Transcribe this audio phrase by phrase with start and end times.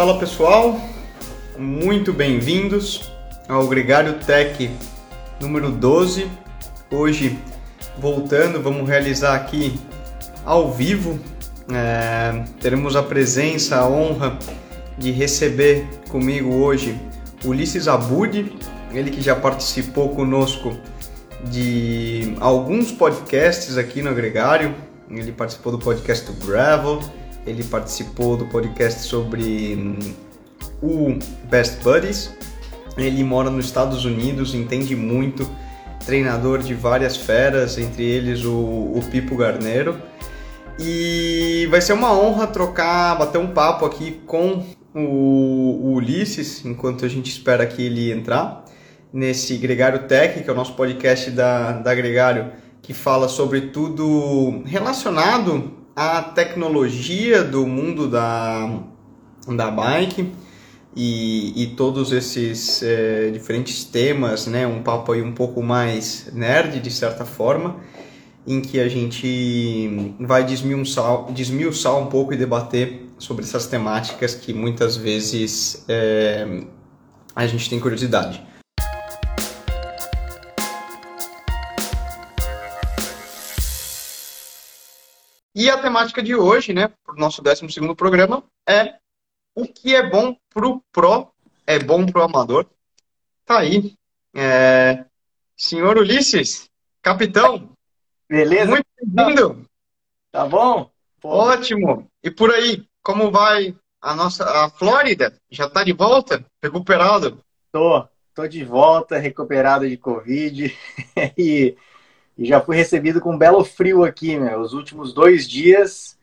[0.00, 0.80] Fala pessoal,
[1.58, 3.12] muito bem-vindos
[3.46, 4.70] ao Gregário Tech
[5.38, 6.26] número 12.
[6.90, 7.38] Hoje,
[7.98, 9.78] voltando, vamos realizar aqui
[10.42, 11.20] ao vivo.
[11.70, 14.38] É, teremos a presença, a honra
[14.96, 16.98] de receber comigo hoje
[17.44, 18.50] Ulisses Abud,
[18.92, 20.74] ele que já participou conosco
[21.44, 24.74] de alguns podcasts aqui no Gregário.
[25.10, 27.00] Ele participou do podcast do Gravel,
[27.46, 29.98] ele participou do podcast sobre hum,
[30.82, 31.18] o
[31.48, 32.34] Best Buddies.
[32.96, 35.48] Ele mora nos Estados Unidos, entende muito,
[36.04, 39.96] treinador de várias feras, entre eles o, o Pipo Garneiro.
[40.78, 47.04] E vai ser uma honra trocar, bater um papo aqui com o, o Ulisses, enquanto
[47.04, 48.64] a gente espera que ele entrar
[49.12, 54.62] nesse Gregário Tech, que é o nosso podcast da, da Gregário, que fala sobre tudo
[54.64, 58.80] relacionado à tecnologia do mundo da,
[59.46, 60.32] da bike
[60.96, 64.66] e, e todos esses é, diferentes temas, né?
[64.66, 67.76] Um papo aí um pouco mais nerd, de certa forma,
[68.46, 74.54] em que a gente vai desmiuçar, desmiuçar um pouco e debater sobre essas temáticas que
[74.54, 76.62] muitas vezes é,
[77.36, 78.42] a gente tem curiosidade.
[85.60, 88.94] E a temática de hoje, né, para o nosso 12 programa, é
[89.54, 91.30] o que é bom para o pro
[91.66, 92.66] é bom para o amador.
[93.44, 93.92] Tá aí.
[94.34, 95.04] É...
[95.54, 96.70] Senhor Ulisses,
[97.02, 97.72] capitão.
[98.26, 98.70] Beleza?
[98.70, 99.66] Muito bem-vindo.
[100.32, 100.90] Tá bom?
[101.20, 101.28] Pô.
[101.28, 102.10] Ótimo.
[102.22, 105.36] E por aí, como vai a nossa a Flórida?
[105.50, 106.42] Já está de volta?
[106.62, 107.38] Recuperado?
[107.70, 110.74] Tô, tô de volta, recuperado de Covid
[111.36, 111.76] e
[112.40, 114.56] e já fui recebido com um belo frio aqui, né?
[114.56, 116.18] Os últimos dois dias,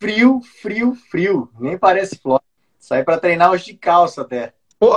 [0.00, 1.48] frio, frio, frio.
[1.60, 2.44] Nem parece Flórida.
[2.76, 4.52] Saí para treinar hoje de calça até.
[4.80, 4.92] Pô,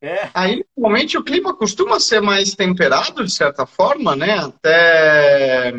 [0.00, 0.28] é.
[0.34, 4.40] Aí, normalmente, o clima costuma ser mais temperado, de certa forma, né?
[4.40, 5.72] Até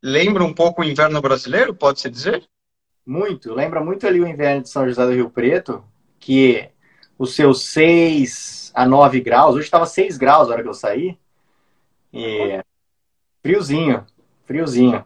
[0.00, 2.44] lembra um pouco o inverno brasileiro, pode-se dizer?
[3.04, 3.52] Muito.
[3.52, 5.82] Lembra muito ali o inverno de São José do Rio Preto,
[6.20, 6.68] que
[7.18, 11.18] os seus 6 a 9 graus, hoje estava 6 graus na hora que eu saí.
[12.12, 12.62] E
[13.46, 14.04] Friozinho,
[14.44, 15.04] friozinho.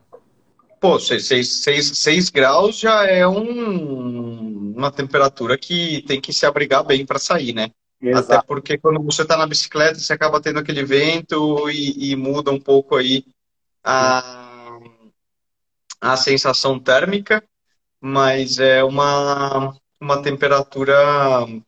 [0.81, 7.19] Pô, 6 graus já é um, uma temperatura que tem que se abrigar bem para
[7.19, 7.71] sair, né?
[8.01, 8.33] Exato.
[8.33, 12.51] Até porque quando você está na bicicleta, você acaba tendo aquele vento e, e muda
[12.51, 13.27] um pouco aí
[13.85, 14.79] a,
[16.01, 17.45] a sensação térmica,
[18.01, 20.97] mas é uma, uma temperatura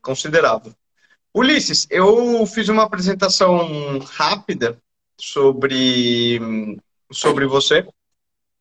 [0.00, 0.72] considerável.
[1.34, 4.80] Ulisses, eu fiz uma apresentação rápida
[5.22, 6.40] sobre,
[7.12, 7.86] sobre você.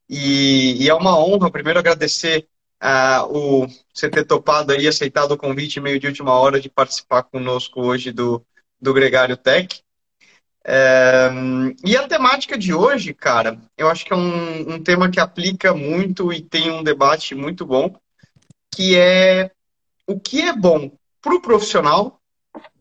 [0.07, 2.47] E, e é uma honra, primeiro, agradecer
[2.83, 7.23] uh, o, você ter topado aí, aceitado o convite meio de última hora de participar
[7.23, 8.45] conosco hoje do,
[8.79, 9.81] do Gregário Tech.
[10.63, 11.31] É,
[11.83, 15.73] e a temática de hoje, cara, eu acho que é um, um tema que aplica
[15.73, 17.99] muito e tem um debate muito bom,
[18.69, 19.49] que é
[20.05, 22.21] o que é bom para o profissional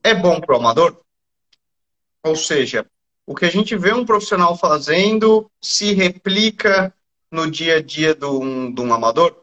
[0.05, 1.01] é bom para o amador?
[2.23, 2.87] Ou seja,
[3.31, 6.93] o que a gente vê um profissional fazendo se replica
[7.31, 9.37] no dia a dia de um, de um amador.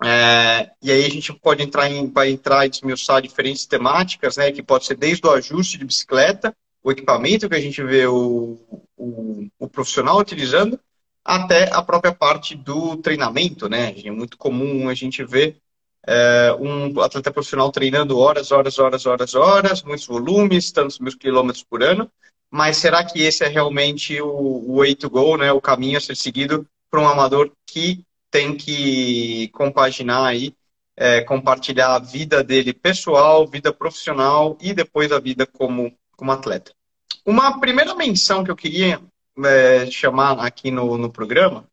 [0.00, 4.52] É, e aí a gente pode entrar em, vai entrar e desmiuçar diferentes temáticas, né?
[4.52, 6.54] Que pode ser desde o ajuste de bicicleta,
[6.84, 8.56] o equipamento que a gente vê o,
[8.96, 10.78] o, o profissional utilizando,
[11.24, 13.92] até a própria parte do treinamento, né?
[14.04, 15.56] É muito comum a gente ver
[16.06, 21.64] é, um atleta profissional treinando horas, horas, horas, horas, horas, muitos volumes, tantos mil quilômetros
[21.64, 22.08] por ano,
[22.50, 25.52] mas será que esse é realmente o, way to go, né?
[25.52, 30.52] O caminho a ser seguido para um amador que tem que compaginar aí,
[30.96, 36.72] é, compartilhar a vida dele pessoal, vida profissional e depois a vida como, como atleta.
[37.24, 39.00] Uma primeira menção que eu queria
[39.44, 41.64] é, chamar aqui no, no programa,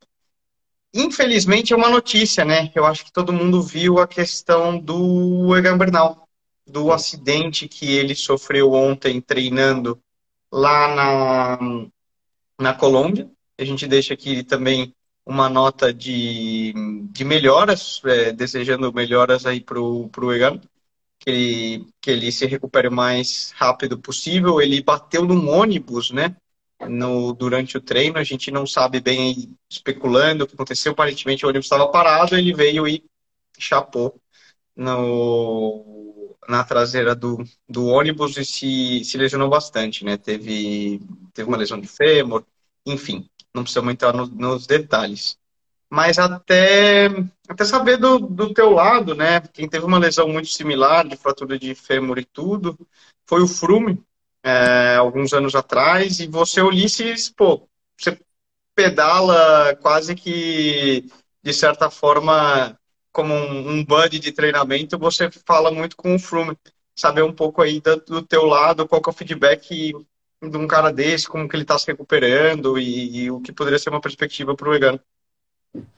[0.93, 2.71] infelizmente é uma notícia, né?
[2.75, 6.27] Eu acho que todo mundo viu a questão do Egan Bernal,
[6.65, 9.99] do acidente que ele sofreu ontem treinando
[10.51, 11.59] lá na,
[12.59, 13.29] na Colômbia.
[13.57, 14.93] A gente deixa aqui também
[15.25, 16.73] uma nota de,
[17.11, 20.59] de melhoras, é, desejando melhoras aí para o Egan,
[21.19, 24.61] que ele, que ele se recupere o mais rápido possível.
[24.61, 26.35] Ele bateu num ônibus, né?
[26.87, 30.91] No, durante o treino, a gente não sabe bem, especulando o que aconteceu.
[30.91, 33.03] Aparentemente, o ônibus estava parado, ele veio e
[33.57, 34.21] chapou
[34.75, 35.96] no,
[36.47, 40.17] na traseira do, do ônibus e se, se lesionou bastante, né?
[40.17, 41.01] Teve,
[41.33, 42.43] teve uma lesão de fêmur,
[42.85, 45.37] enfim, não precisamos entrar no, nos detalhes.
[45.89, 47.07] mas até,
[47.47, 49.41] até saber do, do teu lado, né?
[49.53, 52.77] Quem teve uma lesão muito similar, de fratura de fêmur e tudo,
[53.25, 54.03] foi o Frume,
[54.43, 57.67] é, alguns anos atrás, e você, Ulisses, pô,
[57.97, 58.19] você
[58.75, 61.09] pedala quase que,
[61.43, 62.76] de certa forma,
[63.17, 66.55] como um, um buddy de treinamento, você fala muito com o Frume.
[66.95, 69.91] Saber um pouco aí do, do teu lado, qual é o feedback
[70.39, 73.79] de um cara desse, como que ele está se recuperando e, e, o que poderia
[73.79, 74.99] ser uma perspectiva para o vegano.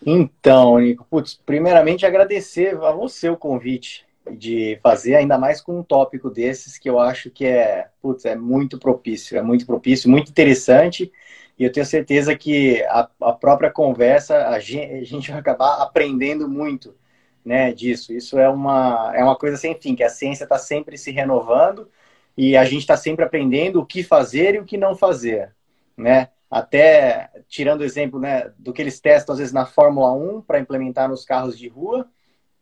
[0.06, 5.84] Então, Nico, putz, primeiramente agradecer a você o convite de fazer, ainda mais com um
[5.84, 10.32] tópico desses que eu acho que é, putz, é muito propício, é muito propício, muito
[10.32, 11.12] interessante,
[11.58, 15.82] e eu tenho certeza que a, a própria conversa, a gente, a gente vai acabar
[15.82, 16.96] aprendendo muito
[17.44, 18.14] né, disso.
[18.14, 21.90] Isso é uma, é uma coisa sem fim, que a ciência está sempre se renovando
[22.38, 25.54] e a gente está sempre aprendendo o que fazer e o que não fazer,
[25.98, 26.30] né?
[26.50, 30.60] Até tirando o exemplo né, do que eles testam às vezes na Fórmula 1 para
[30.60, 32.08] implementar nos carros de rua,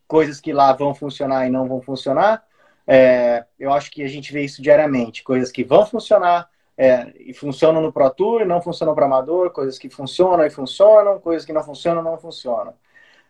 [0.07, 2.43] coisas que lá vão funcionar e não vão funcionar.
[2.85, 7.33] É, eu acho que a gente vê isso diariamente, coisas que vão funcionar é, e
[7.33, 11.51] funcionam no Pro Tour, não funcionam para amador, coisas que funcionam e funcionam, coisas que
[11.51, 12.73] não funcionam não funcionam.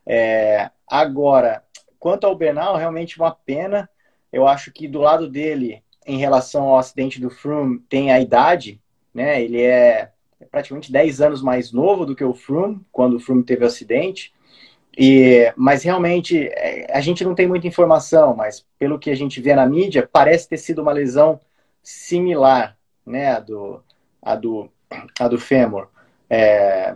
[0.07, 1.61] É, agora,
[1.99, 3.89] quanto ao Bernal, realmente uma pena.
[4.31, 8.81] Eu acho que do lado dele, em relação ao acidente do Froome, tem a idade,
[9.13, 9.41] né?
[9.41, 10.11] Ele é
[10.49, 14.33] praticamente 10 anos mais novo do que o Froome, quando o Froome teve o acidente.
[14.97, 19.39] E, mas realmente é, a gente não tem muita informação, mas pelo que a gente
[19.41, 21.39] vê na mídia, parece ter sido uma lesão
[21.83, 23.83] similar, né, a do,
[24.21, 24.69] a do,
[25.19, 25.87] a do fêmur.
[26.29, 26.95] É,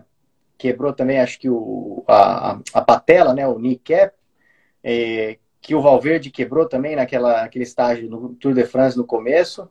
[0.62, 4.14] quebrou também, acho que o, a, a patela, né, o kneecap,
[4.84, 9.68] é, que o Valverde quebrou também naquela, naquele estágio no Tour de France no começo,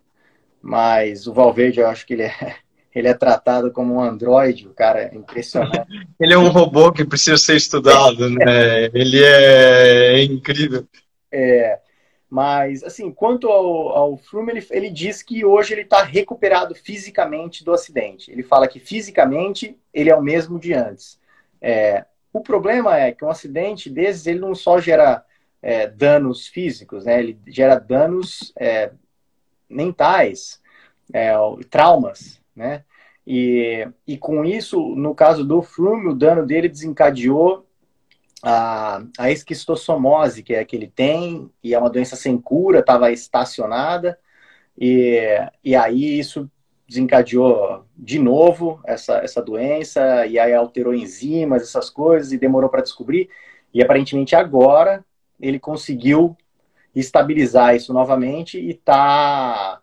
[0.61, 2.33] mas o Valverde eu acho que ele é
[2.93, 5.87] ele é tratado como um androide, o cara é impressionante.
[6.19, 8.87] ele é um robô que precisa ser estudado, né?
[8.93, 10.85] Ele é incrível.
[11.31, 11.79] É,
[12.31, 17.65] mas, assim, quanto ao, ao Froome, ele, ele diz que hoje ele está recuperado fisicamente
[17.65, 18.31] do acidente.
[18.31, 21.19] Ele fala que fisicamente ele é o mesmo de antes.
[21.61, 25.25] É, o problema é que um acidente desses, ele não só gera
[25.61, 27.19] é, danos físicos, né?
[27.19, 28.93] Ele gera danos é,
[29.69, 30.62] mentais,
[31.12, 31.32] é,
[31.69, 32.85] traumas né?
[33.27, 37.67] E, e com isso, no caso do Flume, o dano dele desencadeou
[38.43, 43.13] a, a esquistossomose, que é que ele tem, e é uma doença sem cura, estava
[43.13, 44.19] estacionada,
[44.79, 45.19] e,
[45.65, 46.51] e aí isso
[46.89, 52.83] desencadeou de novo essa, essa doença, e aí alterou enzimas, essas coisas, e demorou para
[52.83, 53.29] descobrir,
[53.73, 55.05] e aparentemente agora
[55.41, 56.37] ele conseguiu
[56.95, 59.81] estabilizar isso novamente e está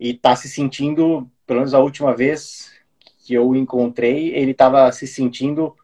[0.00, 2.70] e tá se sentindo pelo menos a última vez
[3.24, 5.74] que eu encontrei, ele estava se sentindo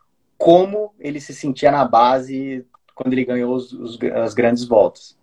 [0.44, 5.16] como ele se sentia na base quando ele ganhou os, os, as grandes voltas.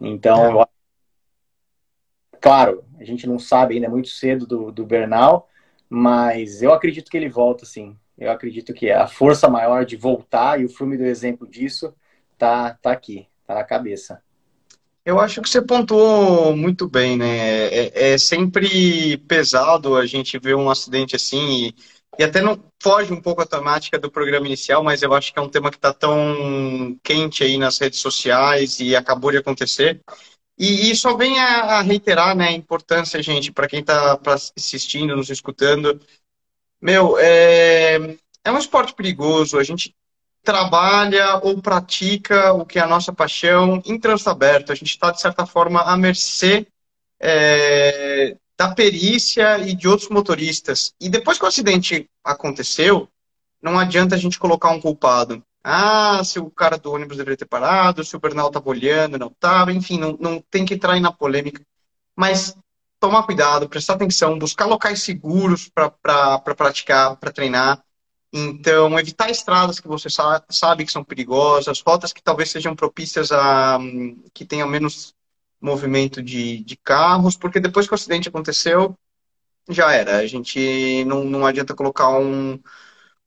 [0.00, 0.66] Então, é.
[2.40, 5.48] claro, a gente não sabe ainda é muito cedo do, do Bernal,
[5.88, 7.96] mas eu acredito que ele volta, sim.
[8.18, 11.94] Eu acredito que a força maior de voltar, e o filme do exemplo disso,
[12.36, 14.20] tá, tá aqui, tá na cabeça.
[15.04, 17.68] Eu acho que você pontuou muito bem, né?
[17.68, 21.74] É, é sempre pesado a gente ver um acidente assim e,
[22.18, 25.38] e, até não foge um pouco a temática do programa inicial, mas eu acho que
[25.38, 30.00] é um tema que está tão quente aí nas redes sociais e acabou de acontecer.
[30.58, 35.16] E, e só vem a, a, reiterar né, a importância, gente, para quem está assistindo,
[35.16, 36.00] nos escutando.
[36.80, 39.94] Meu, é, é um esporte perigoso, a gente
[40.42, 44.70] trabalha ou pratica o que é a nossa paixão em trânsito aberto.
[44.70, 46.66] A gente está, de certa forma, à mercê
[47.18, 50.94] é, da perícia e de outros motoristas.
[51.00, 53.08] E depois que o acidente aconteceu,
[53.60, 55.42] não adianta a gente colocar um culpado.
[55.62, 59.28] Ah, se o cara do ônibus deveria ter parado, se o Bernal estava olhando, não
[59.28, 61.62] estava, enfim, não, não tem que entrar na polêmica.
[62.14, 62.56] Mas
[63.00, 67.82] tomar cuidado, prestar atenção, buscar locais seguros para pra praticar, para treinar.
[68.32, 73.78] Então, evitar estradas que você sabe que são perigosas, rotas que talvez sejam propícias a
[74.34, 75.13] que tenham menos
[75.64, 78.96] movimento de, de carros, porque depois que o acidente aconteceu,
[79.68, 80.18] já era.
[80.18, 82.60] A gente não, não adianta colocar um,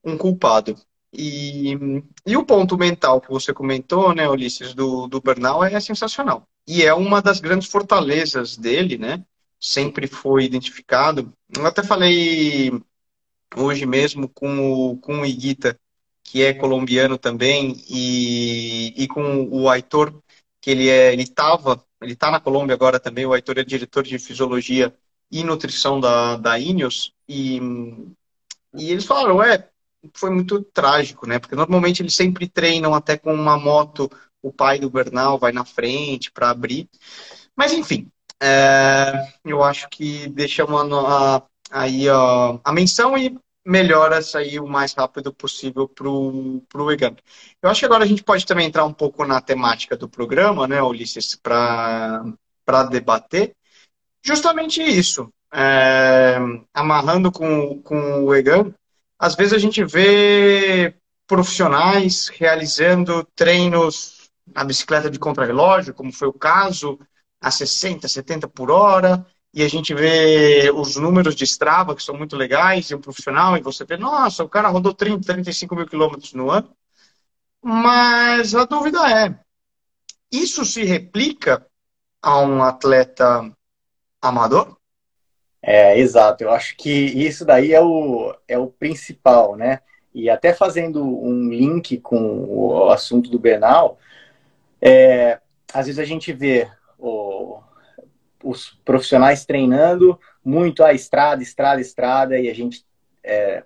[0.04, 0.76] um culpado.
[1.12, 1.74] E,
[2.26, 6.48] e o ponto mental que você comentou, né, Ulisses, do, do Bernal é sensacional.
[6.68, 9.24] E é uma das grandes fortalezas dele, né?
[9.60, 11.34] Sempre foi identificado.
[11.56, 12.72] Eu até falei
[13.56, 15.80] hoje mesmo com o, com o Iguita,
[16.24, 20.22] que é colombiano também, e, e com o Aitor,
[20.62, 24.20] que ele é, estava, ele está na Colômbia agora também, o Aitor é diretor de
[24.20, 24.94] fisiologia
[25.32, 27.60] e nutrição da, da Ineos, e,
[28.74, 29.70] e eles falaram, é,
[30.14, 31.40] foi muito trágico, né?
[31.40, 34.10] Porque normalmente eles sempre treinam até com uma moto,
[34.42, 36.90] o pai do Bernal vai na frente para abrir.
[37.56, 38.10] Mas enfim,
[38.42, 39.14] é,
[39.44, 45.34] eu acho que deixamos a, aí a, a menção e melhora sair o mais rápido
[45.34, 47.18] possível para o Egan.
[47.62, 50.66] Eu acho que agora a gente pode também entrar um pouco na temática do programa,
[50.68, 52.24] né, Ulisses, para
[52.90, 53.54] debater.
[54.24, 55.30] Justamente isso.
[55.54, 56.38] É,
[56.74, 58.74] amarrando com, com o Egan,
[59.20, 60.96] às vezes a gente vê
[61.26, 66.98] profissionais realizando treinos na bicicleta de contrarrelógio, como foi o caso,
[67.42, 69.26] a 60, 70 por hora,
[69.58, 73.58] e a gente vê os números de Strava, que são muito legais, e um profissional,
[73.58, 76.70] e você vê, nossa, o cara rodou 30, 35 mil quilômetros no ano.
[77.60, 79.36] Mas a dúvida é,
[80.32, 81.66] isso se replica
[82.22, 83.52] a um atleta
[84.22, 84.78] amador?
[85.60, 86.44] É, exato.
[86.44, 89.80] Eu acho que isso daí é o, é o principal, né?
[90.14, 93.98] E até fazendo um link com o assunto do Bernal,
[94.80, 95.40] é,
[95.74, 97.60] às vezes a gente vê o,
[98.44, 102.86] os profissionais treinando muito a estrada, estrada, estrada, e a gente
[103.24, 103.64] é,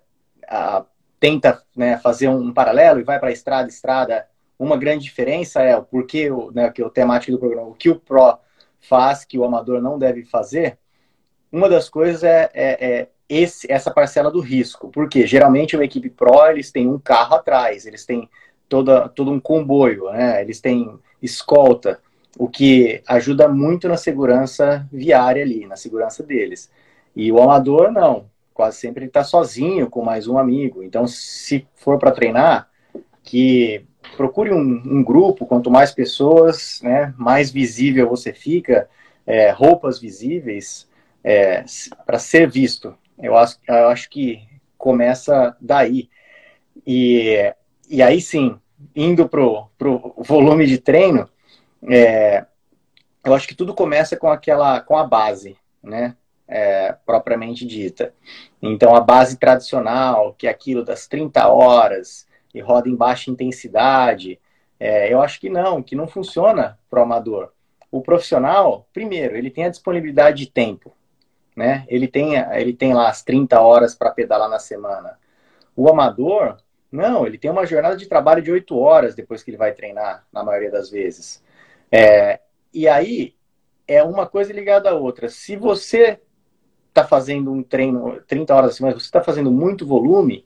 [0.47, 0.83] a,
[1.19, 4.27] tenta né, fazer um paralelo e vai para estrada, estrada.
[4.57, 7.89] Uma grande diferença é o porquê, né, que é o temático do programa, o que
[7.89, 8.37] o Pro
[8.79, 10.77] faz que o amador não deve fazer.
[11.51, 16.09] Uma das coisas é, é, é esse, essa parcela do risco, porque geralmente uma equipe
[16.09, 18.27] Pro eles têm um carro atrás, eles têm
[18.67, 21.99] toda, todo um comboio, né, eles têm escolta,
[22.37, 26.71] o que ajuda muito na segurança viária ali, na segurança deles.
[27.15, 28.29] E o amador, não.
[28.53, 30.83] Quase sempre ele está sozinho com mais um amigo.
[30.83, 32.69] Então, se for para treinar,
[33.23, 33.85] que
[34.17, 38.89] procure um, um, grupo, quanto mais pessoas, né, mais visível você fica,
[39.25, 40.87] é, roupas visíveis,
[41.23, 41.63] é,
[42.05, 42.95] para ser visto.
[43.17, 44.41] Eu acho, eu acho que
[44.77, 46.09] começa daí.
[46.85, 47.53] E,
[47.89, 48.57] e aí sim,
[48.95, 51.29] indo pro, pro volume de treino,
[51.89, 52.45] é,
[53.23, 56.15] eu acho que tudo começa com aquela, com a base, né?
[56.47, 58.13] É, propriamente dita.
[58.61, 64.39] Então, a base tradicional, que é aquilo das 30 horas e roda em baixa intensidade,
[64.77, 67.53] é, eu acho que não, que não funciona para o amador.
[67.89, 70.93] O profissional, primeiro, ele tem a disponibilidade de tempo,
[71.55, 71.85] né?
[71.87, 75.17] Ele tem, ele tem lá as 30 horas para pedalar na semana.
[75.75, 76.57] O amador,
[76.91, 80.25] não, ele tem uma jornada de trabalho de 8 horas depois que ele vai treinar,
[80.33, 81.41] na maioria das vezes.
[81.91, 82.39] É,
[82.73, 83.35] e aí
[83.87, 85.29] é uma coisa ligada à outra.
[85.29, 86.19] Se você
[86.89, 90.45] está fazendo um treino 30 horas assim, mas você está fazendo muito volume,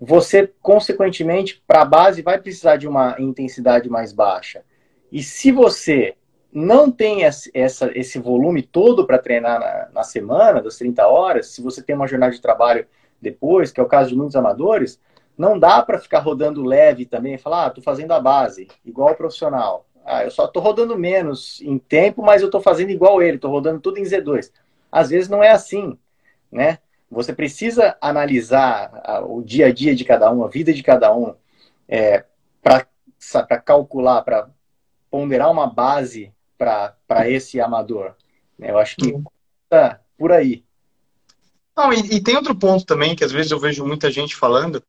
[0.00, 4.62] você, consequentemente, para a base vai precisar de uma intensidade mais baixa.
[5.10, 6.16] E se você
[6.52, 7.50] não tem essa,
[7.94, 12.06] esse volume todo para treinar na, na, semana, das 30 horas, se você tem uma
[12.06, 12.86] jornada de trabalho
[13.20, 15.00] depois, que é o caso de muitos amadores,
[15.36, 19.16] não dá para ficar rodando leve também falar, ah, estou fazendo a base, igual o
[19.16, 19.85] profissional.
[20.08, 23.50] Ah, eu só estou rodando menos em tempo, mas eu estou fazendo igual ele, estou
[23.50, 24.52] rodando tudo em Z2.
[24.90, 25.98] Às vezes não é assim,
[26.50, 26.78] né?
[27.10, 31.34] Você precisa analisar o dia a dia de cada um, a vida de cada um,
[31.88, 32.24] é,
[32.62, 32.86] para
[33.64, 34.48] calcular, para
[35.10, 38.14] ponderar uma base para esse amador.
[38.60, 39.12] Eu acho que
[39.68, 40.64] tá por aí.
[41.76, 44.80] Não, e, e, tem outro ponto também que às vezes eu vejo muita gente falando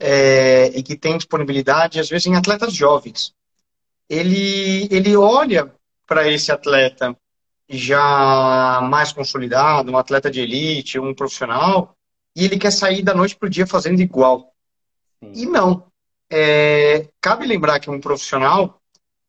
[0.00, 3.36] é, e que tem disponibilidade, às vezes, em atletas jovens
[4.08, 5.72] ele, ele olha
[6.06, 7.16] para esse atleta
[7.68, 11.94] já mais consolidado, um atleta de elite, um profissional,
[12.34, 14.52] e ele quer sair da noite para o dia fazendo igual.
[15.22, 15.32] Sim.
[15.34, 15.86] E não.
[16.30, 18.80] É, cabe lembrar que um profissional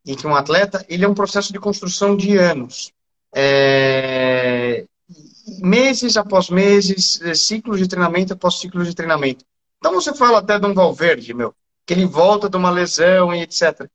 [0.05, 2.91] e que um atleta, ele é um processo de construção de anos.
[3.35, 4.85] É,
[5.61, 9.45] meses após meses, é, ciclos de treinamento após ciclos de treinamento.
[9.77, 11.53] Então você fala até de um Valverde, meu,
[11.85, 13.89] que ele volta de uma lesão e etc.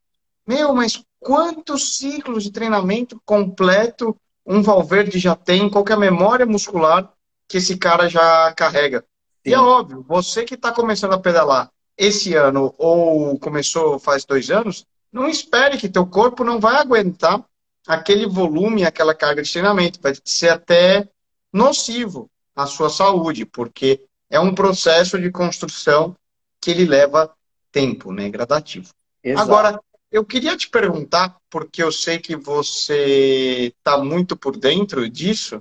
[0.46, 5.70] Meu, mas quantos ciclos de treinamento completo um Valverde já tem?
[5.70, 7.12] Qual é a memória muscular
[7.48, 9.00] que esse cara já carrega?
[9.00, 9.50] Sim.
[9.50, 14.50] E é óbvio, você que está começando a pedalar esse ano ou começou faz dois
[14.50, 17.44] anos, não espere que teu corpo não vai aguentar
[17.86, 20.00] aquele volume, aquela carga de treinamento.
[20.02, 21.08] Vai ser até
[21.52, 26.16] nocivo à sua saúde, porque é um processo de construção
[26.60, 27.32] que ele leva
[27.70, 28.28] tempo, né?
[28.28, 28.88] Gradativo.
[29.22, 29.42] Exato.
[29.42, 29.80] Agora,
[30.14, 35.60] eu queria te perguntar, porque eu sei que você está muito por dentro disso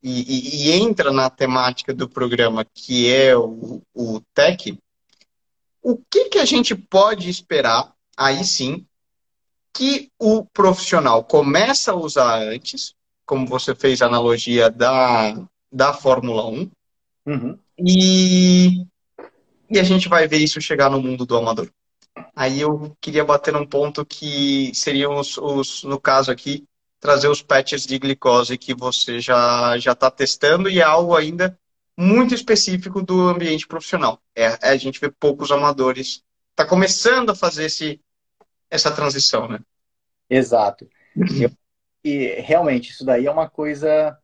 [0.00, 4.78] e, e, e, entra na temática do programa, que é o, o Tech.
[5.82, 8.86] O que, que a gente pode esperar, aí sim,
[9.72, 12.94] que o profissional começa a usar antes,
[13.26, 16.70] como você fez a analogia da, da Fórmula 1,
[17.26, 17.58] uhum.
[17.76, 18.86] e
[19.68, 21.68] e a gente vai ver isso chegar no mundo do amador.
[22.34, 26.66] Aí eu queria bater num ponto que seriam os, os no caso aqui,
[27.00, 31.58] trazer os patches de glicose que você já já está testando e é algo ainda
[31.96, 34.20] muito específico do ambiente profissional.
[34.34, 36.22] É, é a gente vê poucos amadores.
[36.50, 38.00] Está começando a fazer esse,
[38.70, 39.60] essa transição, né?
[40.28, 40.88] Exato.
[41.40, 41.50] Eu,
[42.02, 44.16] e realmente, isso daí é uma coisa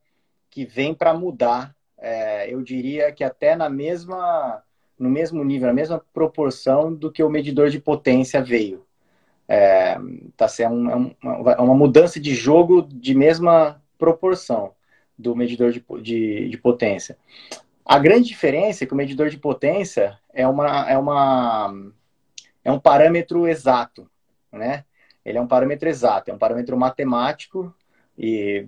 [0.49, 1.75] que vem para mudar.
[1.97, 4.61] É, eu diria que até na mesma,
[5.01, 8.85] no mesmo nível, na mesma proporção do que o medidor de potência veio.
[9.47, 9.97] É,
[10.37, 14.73] tá sendo é uma, é uma mudança de jogo de mesma proporção
[15.17, 17.17] do medidor de, de, de, potência.
[17.83, 21.73] A grande diferença é que o medidor de potência é, uma, é, uma,
[22.63, 24.09] é um parâmetro exato,
[24.51, 24.85] né?
[25.25, 27.73] Ele é um parâmetro exato, é um parâmetro matemático
[28.17, 28.67] e,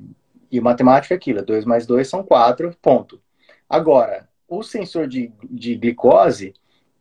[0.52, 3.22] e matemático é aquilo, 2 mais 2 são 4, ponto.
[3.70, 6.54] Agora, o sensor de, de glicose,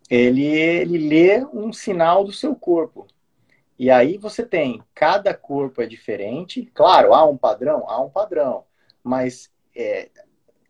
[0.08, 3.06] ele, ele lê um sinal do seu corpo.
[3.78, 8.64] E aí você tem, cada corpo é diferente, claro, há um padrão, há um padrão,
[9.02, 10.08] mas é,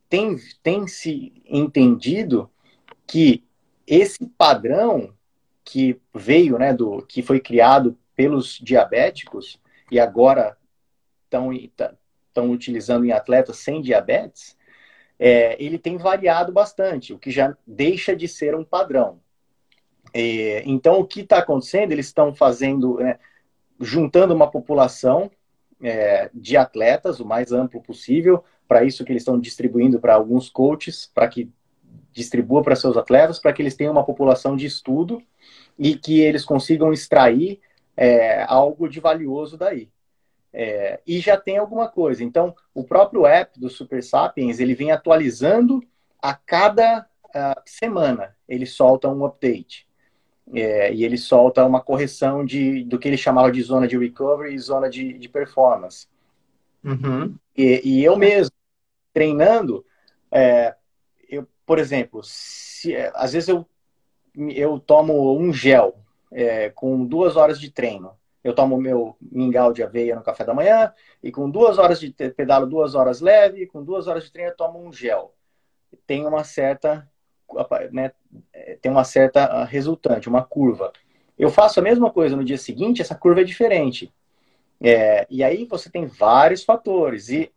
[0.08, 2.48] tem, tem se entendido
[3.06, 3.44] que
[3.86, 5.12] esse padrão
[5.64, 9.60] que veio, né, do que foi criado pelos diabéticos
[9.90, 10.56] e agora
[11.24, 14.56] estão utilizando em atletas sem diabetes,
[15.24, 19.20] é, ele tem variado bastante, o que já deixa de ser um padrão.
[20.12, 21.92] É, então, o que está acontecendo?
[21.92, 23.20] Eles estão fazendo, né,
[23.80, 25.30] juntando uma população
[25.80, 30.50] é, de atletas o mais amplo possível, para isso que eles estão distribuindo para alguns
[30.50, 31.48] coaches, para que
[32.10, 35.22] distribua para seus atletas, para que eles tenham uma população de estudo
[35.78, 37.60] e que eles consigam extrair
[37.96, 39.88] é, algo de valioso daí.
[40.52, 42.22] É, e já tem alguma coisa.
[42.22, 45.82] Então, o próprio app do Super Sapiens, ele vem atualizando
[46.20, 48.36] a cada uh, semana.
[48.48, 49.86] Ele solta um update.
[50.54, 54.54] É, e ele solta uma correção de, do que ele chamava de zona de recovery
[54.54, 56.06] e zona de, de performance.
[56.84, 57.34] Uhum.
[57.56, 58.52] E, e, eu mesmo,
[59.14, 59.84] treinando,
[60.30, 60.74] é,
[61.28, 63.64] eu, por exemplo, se, às vezes eu,
[64.50, 65.96] eu tomo um gel
[66.30, 68.12] é, com duas horas de treino.
[68.42, 72.10] Eu tomo meu mingau de aveia no café da manhã e com duas horas de
[72.10, 75.34] pedalo, duas horas leve, com duas horas de treino eu tomo um gel.
[76.06, 77.08] Tem uma certa,
[77.92, 78.12] né,
[78.80, 80.92] tem uma certa resultante, uma curva.
[81.38, 84.12] Eu faço a mesma coisa no dia seguinte, essa curva é diferente.
[84.80, 87.52] É, e aí você tem vários fatores e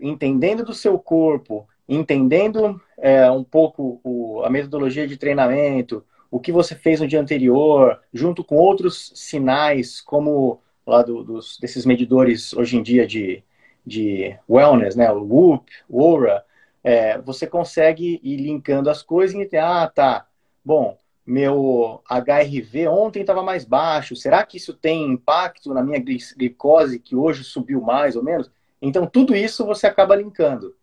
[0.00, 6.52] entendendo do seu corpo, entendendo é, um pouco o, a metodologia de treinamento, o que
[6.52, 12.52] você fez no dia anterior, junto com outros sinais, como lá do, dos, desses medidores
[12.52, 13.42] hoje em dia de,
[13.84, 16.44] de wellness, né, o Whoop, o Oura,
[16.82, 20.26] é, você consegue ir linkando as coisas e entender, ah, tá,
[20.64, 26.98] bom, meu HRV ontem estava mais baixo, será que isso tem impacto na minha glicose
[26.98, 28.50] que hoje subiu mais ou menos?
[28.80, 30.74] Então, tudo isso você acaba linkando.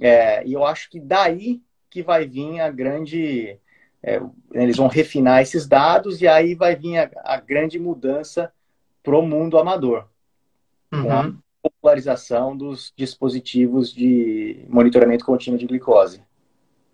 [0.00, 3.58] É, e eu acho que daí que vai vir a grande.
[4.02, 4.20] É,
[4.52, 8.52] eles vão refinar esses dados e aí vai vir a, a grande mudança
[9.02, 10.06] para o mundo amador.
[10.92, 11.02] Uhum.
[11.02, 11.38] Com a uhum.
[11.62, 16.22] popularização dos dispositivos de monitoramento contínuo de glicose.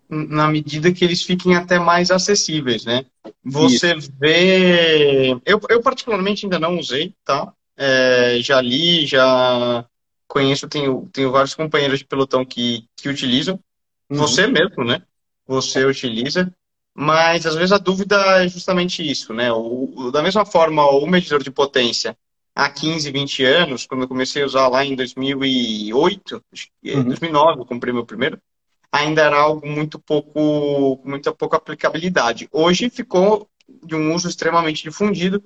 [0.09, 3.05] Na medida que eles fiquem até mais acessíveis, né?
[3.45, 4.11] Você Isso.
[4.19, 5.33] vê.
[5.45, 7.53] Eu, eu, particularmente, ainda não usei, tá?
[7.77, 9.85] É, já li, já
[10.27, 13.61] conheço, tenho, tenho vários companheiros de pelotão que, que utilizam.
[14.09, 14.17] Uhum.
[14.17, 15.03] Você mesmo, né?
[15.47, 16.51] Você utiliza.
[17.01, 19.53] Mas às vezes a dúvida é justamente isso, né?
[19.53, 22.19] O, da mesma forma, o medidor de potência
[22.53, 26.45] há 15, 20 anos, quando eu comecei a usar lá em 2008,
[26.85, 27.05] uhum.
[27.05, 28.43] 2009 eu comprei meu primeiro,
[28.91, 32.49] ainda era algo muito pouco, muita pouca aplicabilidade.
[32.51, 33.49] Hoje ficou
[33.85, 35.41] de um uso extremamente difundido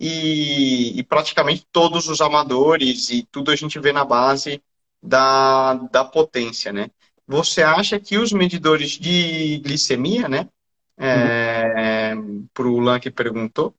[0.00, 4.58] e, e, praticamente todos os amadores e tudo a gente vê na base
[5.02, 6.90] da, da potência, né?
[7.28, 10.48] Você acha que os medidores de glicemia, né?
[10.96, 12.14] É.
[12.52, 13.74] Para o Lan que perguntou,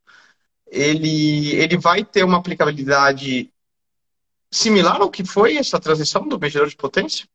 [0.67, 3.51] ele, ele vai ter uma aplicabilidade
[4.51, 7.27] similar ao que foi essa transição do medidor de potência?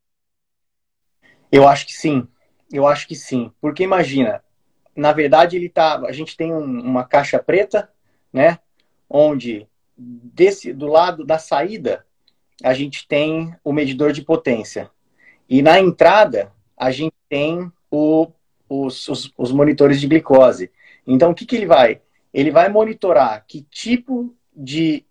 [1.51, 2.27] Eu acho que sim.
[2.71, 3.53] Eu acho que sim.
[3.61, 4.43] Porque imagina,
[4.95, 7.90] na verdade ele tá, a gente tem um, uma caixa preta,
[8.33, 8.59] né?
[9.11, 9.66] onde
[9.97, 12.07] desse do lado da saída
[12.62, 14.90] a gente tem o medidor de potência
[15.49, 18.31] e na entrada a gente tem o,
[18.71, 20.71] os, os, os, monitores de glicose.
[21.05, 22.01] Então o que, que ele vai?
[22.33, 25.05] Ele vai monitorar que tipo de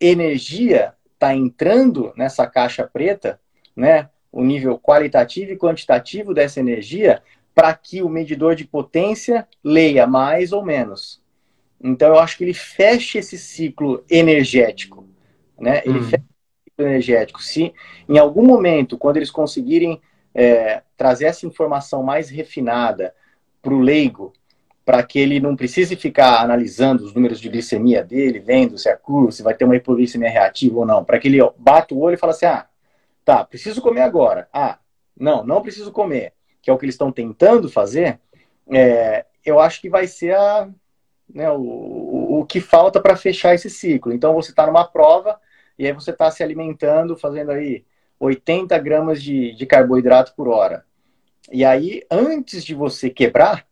[0.00, 3.40] energia está entrando nessa caixa preta,
[3.76, 4.10] né?
[4.32, 7.22] O nível qualitativo e quantitativo dessa energia
[7.54, 11.22] para que o medidor de potência leia mais ou menos.
[11.80, 15.08] Então eu acho que ele fecha esse ciclo energético,
[15.58, 15.80] né?
[15.84, 16.04] Ele uhum.
[16.04, 17.42] fecha esse ciclo energético.
[17.42, 17.72] Se
[18.08, 20.00] em algum momento, quando eles conseguirem
[20.34, 23.14] é, trazer essa informação mais refinada
[23.60, 24.32] para o leigo,
[24.84, 28.96] para que ele não precise ficar analisando os números de glicemia dele, vendo se é
[28.96, 32.14] curva, se vai ter uma hipoglicemia reativa ou não, para que ele bata o olho
[32.14, 32.66] e fale assim, ah,
[33.24, 34.48] tá, preciso comer agora.
[34.52, 34.78] Ah,
[35.18, 36.32] não, não preciso comer,
[36.62, 38.20] que é o que eles estão tentando fazer,
[38.70, 40.68] é, eu acho que vai ser a,
[41.28, 44.12] né, o, o, o que falta para fechar esse ciclo.
[44.12, 45.40] Então você está numa prova
[45.76, 47.84] e aí você está se alimentando, fazendo aí
[48.20, 50.85] 80 gramas de, de carboidrato por hora.
[51.50, 53.66] E aí, antes de você quebrar,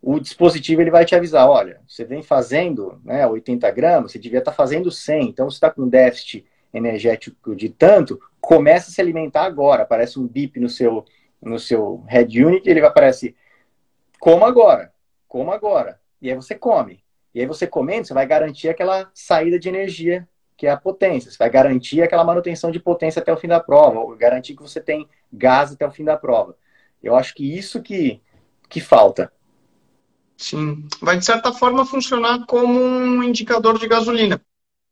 [0.00, 4.38] o dispositivo ele vai te avisar, olha, você vem fazendo né, 80 gramas, você devia
[4.38, 9.00] estar tá fazendo 100, então você está com déficit energético de tanto, começa a se
[9.00, 9.82] alimentar agora.
[9.82, 11.04] Aparece um bip no seu,
[11.40, 13.34] no seu head unit, ele vai aparecer,
[14.20, 14.92] coma agora,
[15.26, 16.00] coma agora.
[16.20, 17.02] E aí você come.
[17.34, 21.30] E aí você comendo, você vai garantir aquela saída de energia, que é a potência.
[21.30, 24.62] Você vai garantir aquela manutenção de potência até o fim da prova, ou garantir que
[24.62, 26.56] você tem gás até o fim da prova.
[27.02, 28.20] Eu acho que isso que,
[28.68, 29.32] que falta.
[30.36, 30.86] Sim.
[31.00, 34.40] Vai, de certa forma, funcionar como um indicador de gasolina.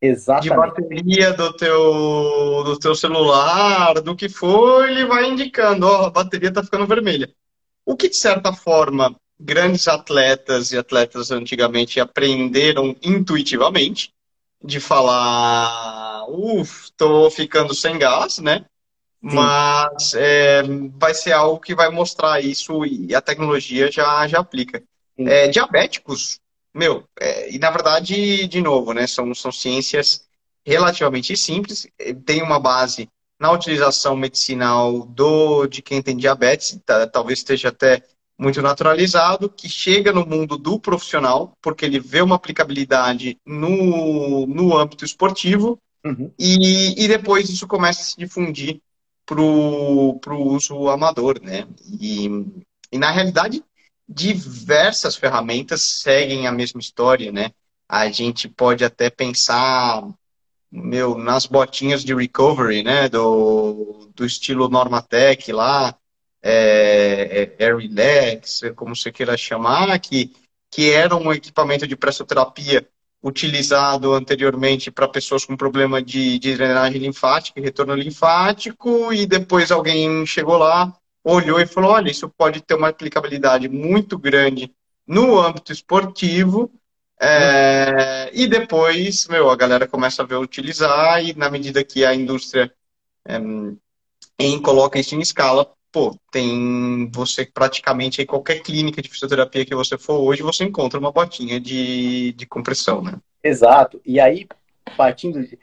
[0.00, 0.50] Exatamente.
[0.50, 6.10] De bateria do teu, do teu celular, do que for, ele vai indicando, ó, a
[6.10, 7.32] bateria está ficando vermelha.
[7.84, 14.12] O que, de certa forma, grandes atletas e atletas antigamente aprenderam intuitivamente,
[14.62, 18.64] de falar, uff, tô ficando sem gás, né?
[19.22, 19.34] Sim.
[19.34, 20.62] Mas é,
[20.96, 24.82] vai ser algo que vai mostrar isso e a tecnologia já, já aplica.
[25.18, 26.38] É, diabéticos,
[26.74, 30.26] meu, é, e na verdade, de novo, né, são, são ciências
[30.64, 37.06] relativamente simples, é, tem uma base na utilização medicinal do de quem tem diabetes, tá,
[37.06, 38.02] talvez esteja até
[38.38, 44.76] muito naturalizado, que chega no mundo do profissional, porque ele vê uma aplicabilidade no, no
[44.76, 46.30] âmbito esportivo, uhum.
[46.38, 48.80] e, e depois isso começa a se difundir
[49.26, 51.66] para o uso amador, né?
[52.00, 52.28] E,
[52.92, 53.62] e na realidade
[54.08, 57.50] diversas ferramentas seguem a mesma história, né?
[57.88, 60.02] A gente pode até pensar,
[60.70, 63.08] meu, nas botinhas de recovery, né?
[63.08, 65.96] Do, do estilo Normatec lá,
[66.40, 70.32] é, é, Air Relax, como você queira chamar, que,
[70.70, 72.88] que era um equipamento de pressoterapia
[73.26, 79.72] utilizado anteriormente para pessoas com problema de, de drenagem linfática e retorno linfático, e depois
[79.72, 84.72] alguém chegou lá, olhou e falou: olha, isso pode ter uma aplicabilidade muito grande
[85.06, 86.70] no âmbito esportivo.
[87.18, 92.14] É, e depois, meu, a galera começa a ver utilizar, e na medida que a
[92.14, 92.72] indústria
[93.26, 93.40] é,
[94.38, 99.74] em, coloca isso em escala, pô, tem você praticamente em qualquer clínica de fisioterapia que
[99.74, 103.14] você for hoje, você encontra uma botinha de, de compressão, né?
[103.42, 104.00] Exato.
[104.04, 104.46] E aí,
[104.96, 105.58] partindo, de,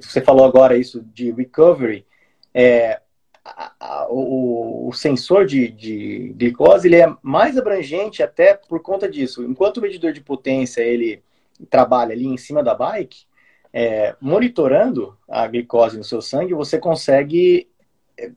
[0.00, 2.06] você falou agora isso de recovery,
[2.54, 3.00] é,
[3.44, 9.44] a, o, o, sensor de, de glicose ele é mais abrangente até por conta disso.
[9.44, 11.22] Enquanto o medidor de potência ele
[11.70, 13.24] trabalha ali em cima da bike,
[13.72, 17.68] é, monitorando a glicose no seu sangue, você consegue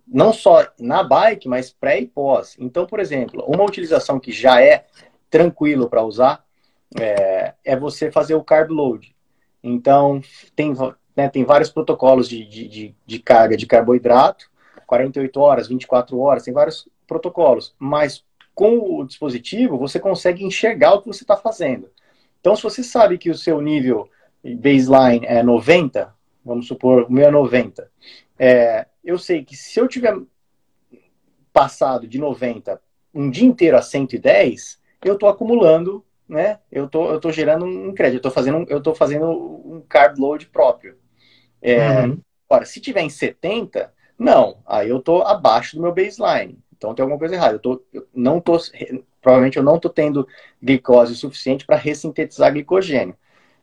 [0.08, 2.56] não só na bike, mas pré e pós.
[2.60, 4.86] Então, por exemplo, uma utilização que já é
[5.30, 6.44] tranquilo para usar
[7.00, 9.16] é, é, você fazer o carb load.
[9.64, 10.22] Então,
[10.56, 10.74] tem,
[11.16, 14.50] né, tem vários protocolos de, de, de, carga de carboidrato
[14.90, 17.76] 48 horas, 24 horas, tem vários protocolos.
[17.78, 18.24] Mas
[18.56, 21.90] com o dispositivo, você consegue enxergar o que você está fazendo.
[22.40, 24.10] Então, se você sabe que o seu nível
[24.44, 26.14] baseline é 90,
[26.44, 27.90] vamos supor, o meu é 90,
[28.40, 30.16] é, eu sei que se eu tiver
[31.52, 32.82] passado de 90
[33.14, 36.60] um dia inteiro a 110, eu estou acumulando, né?
[36.72, 40.18] Eu tô, eu tô gerando um crédito, eu tô fazendo, eu tô fazendo um carb
[40.20, 40.98] load próprio.
[41.62, 42.22] É, uhum.
[42.48, 46.58] Agora, se tiver em 70, não, aí eu tô abaixo do meu baseline.
[46.76, 47.56] Então tem alguma coisa errada.
[47.56, 48.58] Eu, tô, eu não tô,
[49.22, 50.28] provavelmente eu não estou tendo
[50.62, 53.16] glicose suficiente para ressintetizar glicogênio.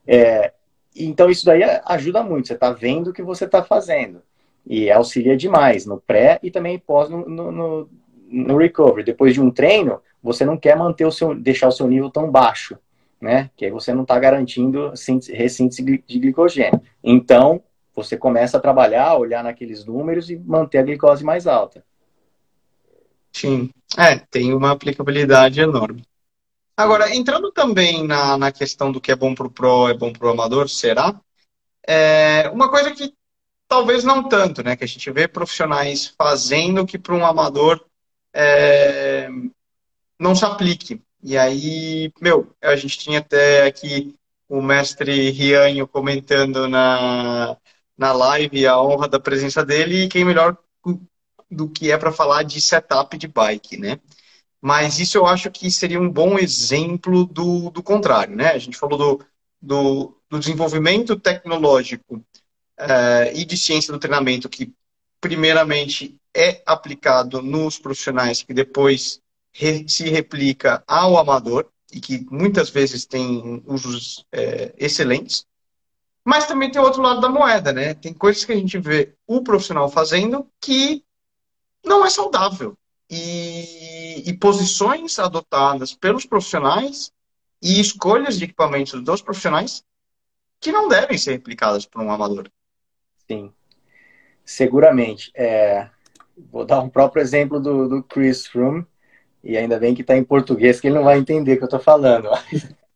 [0.06, 0.52] É,
[0.94, 2.48] então isso daí ajuda muito.
[2.48, 4.22] Você está vendo o que você está fazendo
[4.66, 7.90] e auxilia demais no pré e também pós no, no, no,
[8.28, 9.04] no, recovery.
[9.04, 12.30] Depois de um treino, você não quer manter o seu, deixar o seu nível tão
[12.30, 12.76] baixo,
[13.20, 13.50] né?
[13.56, 14.92] Que aí você não está garantindo
[15.32, 16.80] ressíntese de glicogênio.
[17.02, 17.62] Então
[17.94, 21.84] você começa a trabalhar, olhar naqueles números e manter a glicose mais alta.
[23.32, 26.02] Sim, é, tem uma aplicabilidade enorme.
[26.76, 30.12] Agora, entrando também na, na questão do que é bom para o pro, é bom
[30.12, 31.18] para o amador, será?
[31.86, 33.14] É, uma coisa que
[33.68, 34.76] talvez não tanto, né?
[34.76, 37.84] Que a gente vê profissionais fazendo que para um amador
[38.32, 39.28] é,
[40.18, 41.00] não se aplique.
[41.22, 44.14] E aí, meu, a gente tinha até aqui
[44.48, 47.56] o mestre Rianho comentando na,
[47.98, 50.56] na live a honra da presença dele, e quem melhor
[51.50, 54.00] do que é para falar de setup de bike, né?
[54.60, 58.50] Mas isso eu acho que seria um bom exemplo do, do contrário, né?
[58.50, 59.26] A gente falou do,
[59.60, 62.24] do, do desenvolvimento tecnológico
[62.80, 64.72] uh, e de ciência do treinamento, que
[65.20, 69.20] primeiramente é aplicado nos profissionais, que depois
[69.52, 75.46] re, se replica ao amador, e que muitas vezes tem usos é, excelentes.
[76.24, 77.94] Mas também tem outro lado da moeda, né?
[77.94, 81.04] Tem coisas que a gente vê o profissional fazendo que
[81.84, 82.76] não é saudável.
[83.08, 87.12] E, e posições adotadas pelos profissionais
[87.62, 89.84] e escolhas de equipamentos dos profissionais
[90.60, 92.50] que não devem ser replicadas por um amador.
[93.28, 93.52] Sim,
[94.44, 95.30] seguramente.
[95.34, 95.88] É,
[96.50, 98.86] vou dar um próprio exemplo do, do Chris Froome,
[99.42, 101.66] e ainda bem que está em português, que ele não vai entender o que eu
[101.66, 102.28] estou falando.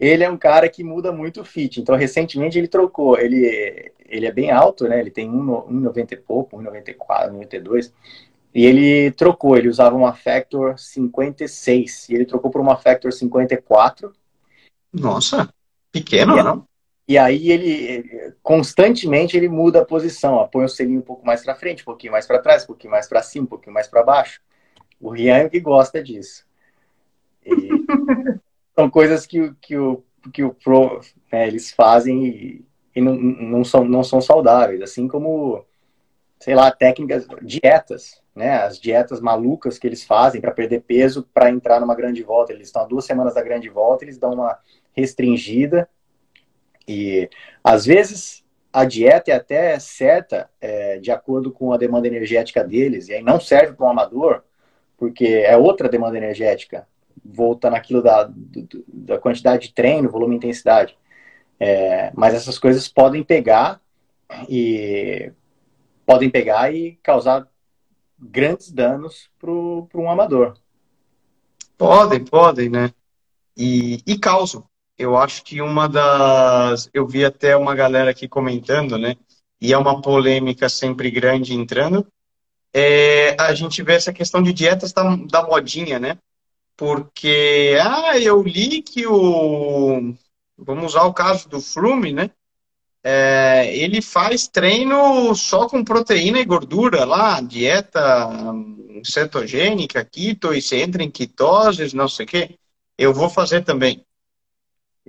[0.00, 1.80] ele é um cara que muda muito o fit.
[1.80, 3.18] Então, recentemente ele trocou.
[3.18, 4.98] Ele, ele é bem alto, né?
[4.98, 7.92] Ele tem 1,90 e pouco, 1,94, 1,92.
[8.54, 9.56] E ele trocou.
[9.56, 12.08] Ele usava uma Factor 56.
[12.08, 14.12] E ele trocou por uma Factor 54.
[14.92, 15.52] Nossa,
[15.92, 16.66] pequeno, e, não?
[17.10, 21.42] E aí ele constantemente ele muda a posição, ó, põe o selinho um pouco mais
[21.42, 23.88] para frente, um pouquinho mais para trás, um pouquinho mais para cima, um pouquinho mais
[23.88, 24.40] para baixo.
[25.00, 26.46] O Rian é que gosta disso.
[27.44, 27.50] E
[28.78, 31.00] são coisas que, que, o, que o Pro
[31.32, 34.80] né, eles fazem e, e não, não, são, não são saudáveis.
[34.80, 35.64] Assim como,
[36.38, 38.52] sei lá, técnicas, dietas, né?
[38.58, 42.52] As dietas malucas que eles fazem para perder peso para entrar numa grande volta.
[42.52, 44.56] Eles estão há duas semanas da grande volta, eles dão uma
[44.92, 45.88] restringida.
[46.86, 47.28] E
[47.62, 53.08] às vezes a dieta é até certa é, de acordo com a demanda energética deles,
[53.08, 54.42] e aí não serve para um amador,
[54.96, 56.86] porque é outra demanda energética
[57.24, 58.30] volta naquilo da,
[58.88, 60.96] da quantidade de treino, volume e intensidade.
[61.58, 63.80] É, mas essas coisas podem pegar
[64.48, 65.32] e
[66.06, 67.46] podem pegar e causar
[68.18, 70.56] grandes danos para um amador.
[71.76, 72.92] Podem, podem, né?
[73.56, 74.64] E, e causam.
[75.00, 76.88] Eu acho que uma das.
[76.92, 79.16] Eu vi até uma galera aqui comentando, né?
[79.60, 82.06] E é uma polêmica sempre grande entrando.
[82.72, 86.18] É, a gente vê essa questão de dietas da, da modinha, né?
[86.80, 90.14] porque ah, eu li que o
[90.56, 92.30] vamos usar o caso do Flume, né?
[93.04, 98.30] É, ele faz treino só com proteína e gordura lá, dieta
[99.04, 102.58] cetogênica, keto, e você entra em ketoses, não sei o quê.
[102.96, 104.02] Eu vou fazer também.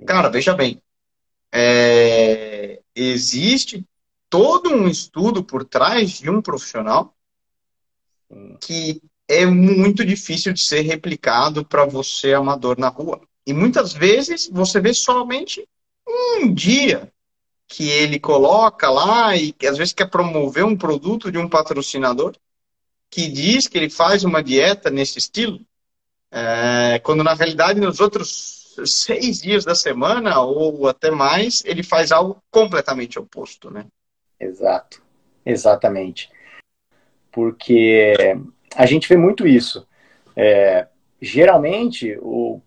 [0.06, 0.80] Cara, veja bem,
[1.52, 3.84] é, existe
[4.28, 7.14] todo um estudo por trás de um profissional
[8.60, 13.20] que é muito difícil de ser replicado para você amador na rua.
[13.46, 15.66] E muitas vezes você vê somente
[16.06, 17.12] um dia
[17.66, 22.34] que ele coloca lá e às vezes quer promover um produto de um patrocinador
[23.10, 25.60] que diz que ele faz uma dieta nesse estilo,
[26.30, 32.12] é, quando na realidade nos outros seis dias da semana ou até mais ele faz
[32.12, 33.86] algo completamente oposto, né?
[34.38, 35.02] Exato,
[35.44, 36.30] exatamente,
[37.30, 38.14] porque
[38.74, 39.86] a gente vê muito isso.
[40.34, 40.86] É,
[41.20, 42.60] geralmente, o,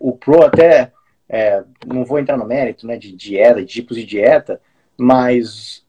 [0.00, 0.92] o Pro até,
[1.28, 4.60] é, não vou entrar no mérito né, de dieta, de tipos de dieta,
[4.96, 5.84] mas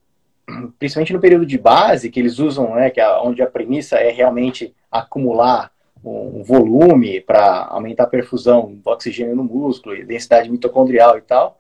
[0.78, 4.12] principalmente no período de base, que eles usam, né, que é onde a premissa é
[4.12, 5.72] realmente acumular
[6.04, 11.60] um volume para aumentar a perfusão do oxigênio no músculo, densidade mitocondrial e tal,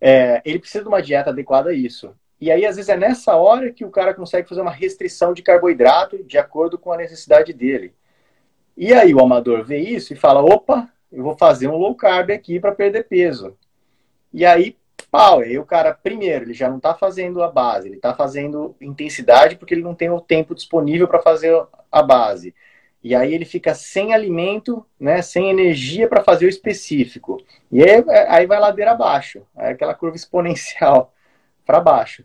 [0.00, 2.14] é, ele precisa de uma dieta adequada a isso.
[2.40, 5.42] E aí, às vezes, é nessa hora que o cara consegue fazer uma restrição de
[5.42, 7.92] carboidrato de acordo com a necessidade dele.
[8.76, 12.30] E aí o amador vê isso e fala: opa, eu vou fazer um low carb
[12.30, 13.56] aqui para perder peso.
[14.32, 14.76] E aí,
[15.10, 18.76] pau, aí o cara, primeiro, ele já não está fazendo a base, ele está fazendo
[18.80, 22.54] intensidade porque ele não tem o tempo disponível para fazer a base.
[23.02, 27.40] E aí ele fica sem alimento, né, sem energia para fazer o específico.
[27.70, 31.12] E aí, aí vai ladeira abaixo, é aquela curva exponencial
[31.64, 32.24] para baixo.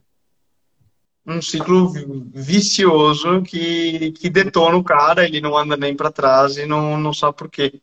[1.26, 1.90] Um ciclo
[2.34, 7.14] vicioso que, que detona o cara, ele não anda nem para trás e não, não
[7.14, 7.80] sabe por quê.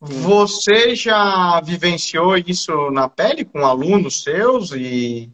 [0.00, 5.30] Você já vivenciou isso na pele com alunos seus e,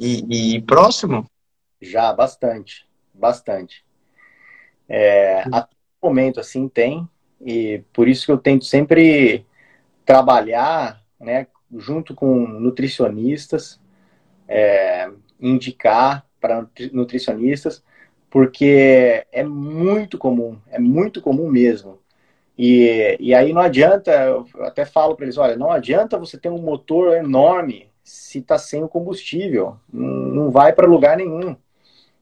[0.00, 1.30] e, e, próximo?
[1.80, 3.84] Já, bastante, bastante.
[4.88, 5.68] É, a
[6.02, 7.08] momento assim tem,
[7.40, 9.46] e por isso que eu tento sempre
[10.04, 13.80] trabalhar né, junto com nutricionistas,
[14.48, 15.10] é,
[15.40, 17.84] indicar para nutricionistas,
[18.28, 21.98] porque é muito comum, é muito comum mesmo.
[22.56, 26.48] E, e aí não adianta, eu até falo para eles, olha, não adianta você ter
[26.50, 31.56] um motor enorme se está sem o combustível, não vai para lugar nenhum.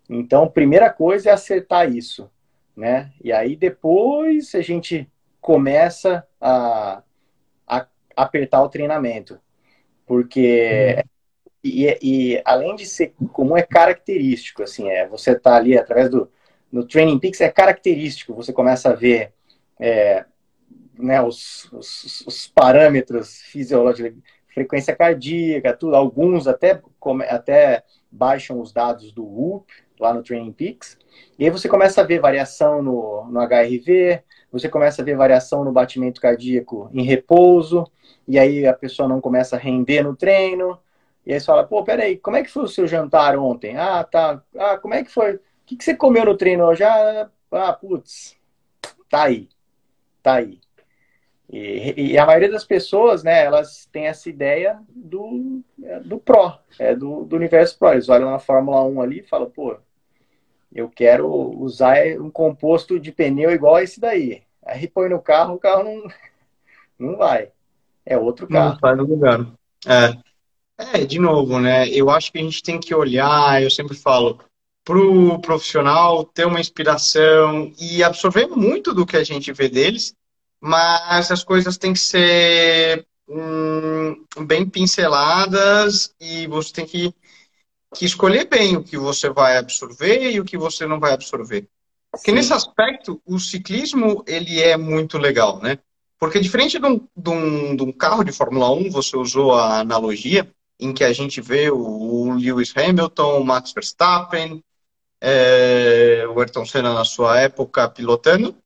[0.09, 2.31] Então, primeira coisa é acertar isso,
[2.79, 3.13] né?
[3.23, 5.11] E aí depois a gente
[5.41, 7.03] começa a,
[7.67, 7.87] a
[8.17, 9.41] apertar o treinamento,
[10.07, 11.03] porque uhum.
[11.65, 16.31] e, e, além de ser como é característico, assim, é você tá ali através do
[16.71, 19.33] no Training Peaks é característico, você começa a ver
[19.81, 20.25] é,
[20.97, 26.81] né, os, os, os, parâmetros fisiológicos, frequência cardíaca, tudo, alguns até,
[27.29, 30.99] até baixam os dados do WHOOP lá no Training Peaks,
[31.39, 35.65] e aí você começa a ver variação no, no HRV, você começa a ver variação
[35.65, 37.85] no batimento cardíaco em repouso,
[38.27, 40.79] e aí a pessoa não começa a render no treino,
[41.25, 43.77] e aí você fala, pô, peraí, como é que foi o seu jantar ontem?
[43.77, 45.35] Ah, tá, ah, como é que foi?
[45.35, 46.83] O que, que você comeu no treino hoje?
[46.83, 48.37] Ah, ah putz,
[49.11, 49.49] tá aí,
[50.23, 50.59] tá aí.
[51.51, 56.59] E, e, a maioria das pessoas, né, elas têm essa ideia do, é, do Pro,
[56.79, 57.93] é, do, do universo Pro.
[57.93, 59.77] Eles olham na Fórmula 1 ali e falam, pô,
[60.73, 61.29] eu quero
[61.61, 64.43] usar um composto de pneu igual a esse daí.
[64.65, 66.11] Aí põe no carro, o carro não,
[67.11, 67.51] não vai.
[68.05, 68.73] É outro carro.
[68.73, 69.47] Não vai no lugar.
[69.87, 70.99] É.
[71.01, 71.89] é, de novo, né?
[71.89, 74.41] Eu acho que a gente tem que olhar, eu sempre falo,
[74.85, 80.15] para o profissional ter uma inspiração e absorver muito do que a gente vê deles,
[80.59, 87.15] mas as coisas têm que ser hum, bem pinceladas e você tem que
[87.95, 91.69] que escolher bem o que você vai absorver e o que você não vai absorver.
[92.11, 92.37] Porque Sim.
[92.37, 95.79] nesse aspecto, o ciclismo ele é muito legal, né?
[96.19, 99.81] Porque diferente de um, de, um, de um, carro de Fórmula 1, você usou a
[99.81, 104.63] analogia, em que a gente vê o Lewis Hamilton, o Max Verstappen,
[105.21, 108.57] é, o Ayrton Senna na sua época pilotando,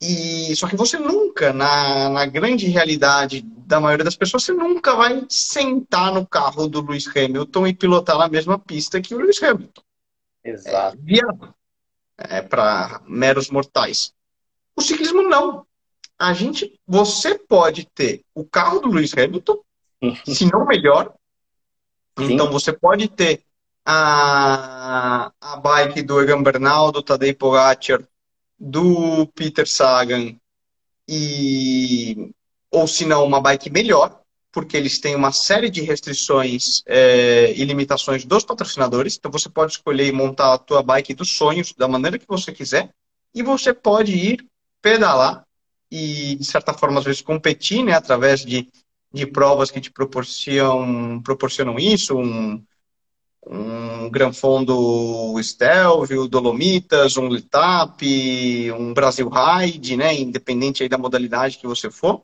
[0.00, 4.96] e só que você nunca, na, na grande realidade da maioria das pessoas, você nunca
[4.96, 9.42] vai sentar no carro do Lewis Hamilton e pilotar na mesma pista que o Lewis
[9.42, 9.82] Hamilton.
[10.42, 10.96] Exato.
[10.96, 11.54] É viável.
[12.16, 14.14] É para meros mortais.
[14.74, 15.66] O ciclismo não.
[16.18, 19.58] A gente, você pode ter o carro do Lewis Hamilton,
[20.24, 21.12] se não melhor.
[22.18, 22.32] Sim.
[22.32, 23.42] Então você pode ter
[23.84, 28.02] a, a bike do Egan Bernal, do Tadej Pogacar,
[28.58, 30.34] do Peter Sagan
[31.06, 32.32] e
[32.78, 34.20] ou se não uma bike melhor,
[34.52, 39.16] porque eles têm uma série de restrições é, e limitações dos patrocinadores.
[39.16, 42.52] Então você pode escolher e montar a tua bike dos sonhos da maneira que você
[42.52, 42.90] quiser
[43.34, 44.46] e você pode ir
[44.80, 45.44] pedalar
[45.90, 48.68] e de certa forma às vezes competir, né, através de,
[49.12, 52.62] de provas que te proporcionam proporcionam isso, um,
[53.46, 58.02] um Granfondo Stelvio, Dolomitas, um Litap,
[58.72, 62.22] um Brasil Ride, né, independente aí da modalidade que você for.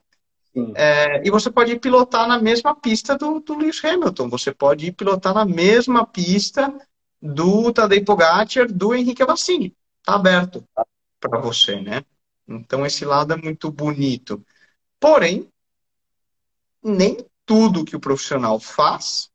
[0.76, 4.86] É, e você pode ir pilotar na mesma pista do, do Lewis Hamilton, você pode
[4.86, 6.72] ir pilotar na mesma pista
[7.20, 9.74] do Tadej Pogacar, do Henrique Avancini.
[9.98, 10.64] Está aberto
[11.18, 12.04] para você, né?
[12.46, 14.44] Então esse lado é muito bonito.
[15.00, 15.48] Porém,
[16.82, 19.30] nem tudo que o profissional faz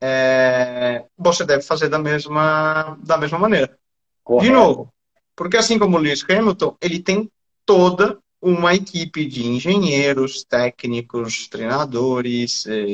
[0.00, 3.78] é, você deve fazer da mesma, da mesma maneira.
[4.24, 4.46] Correto.
[4.46, 4.92] De novo,
[5.34, 7.30] porque assim como o Lewis Hamilton, ele tem
[7.64, 12.84] toda uma equipe de engenheiros, técnicos, treinadores, é,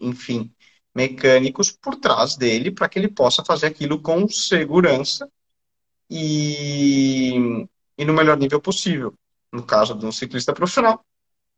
[0.00, 0.52] enfim,
[0.94, 5.30] mecânicos por trás dele para que ele possa fazer aquilo com segurança
[6.10, 7.66] e,
[7.98, 9.14] e no melhor nível possível.
[9.52, 11.04] No caso de um ciclista profissional,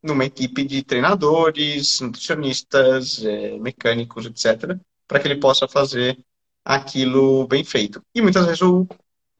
[0.01, 6.17] numa equipe de treinadores, nutricionistas, é, mecânicos, etc., para que ele possa fazer
[6.63, 8.01] aquilo bem feito.
[8.13, 8.87] E muitas vezes o,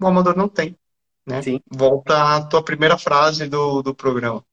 [0.01, 0.75] o amador não tem.
[1.29, 1.41] Né?
[1.41, 1.61] Sim.
[1.69, 4.43] Volta à tua primeira frase do, do programa.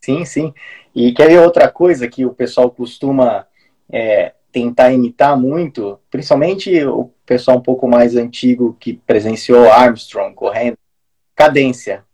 [0.00, 0.52] Sim, sim.
[0.94, 3.46] E quer ver outra coisa que o pessoal costuma
[3.90, 10.76] é, tentar imitar muito, principalmente o pessoal um pouco mais antigo que presenciou Armstrong correndo,
[11.34, 12.04] cadência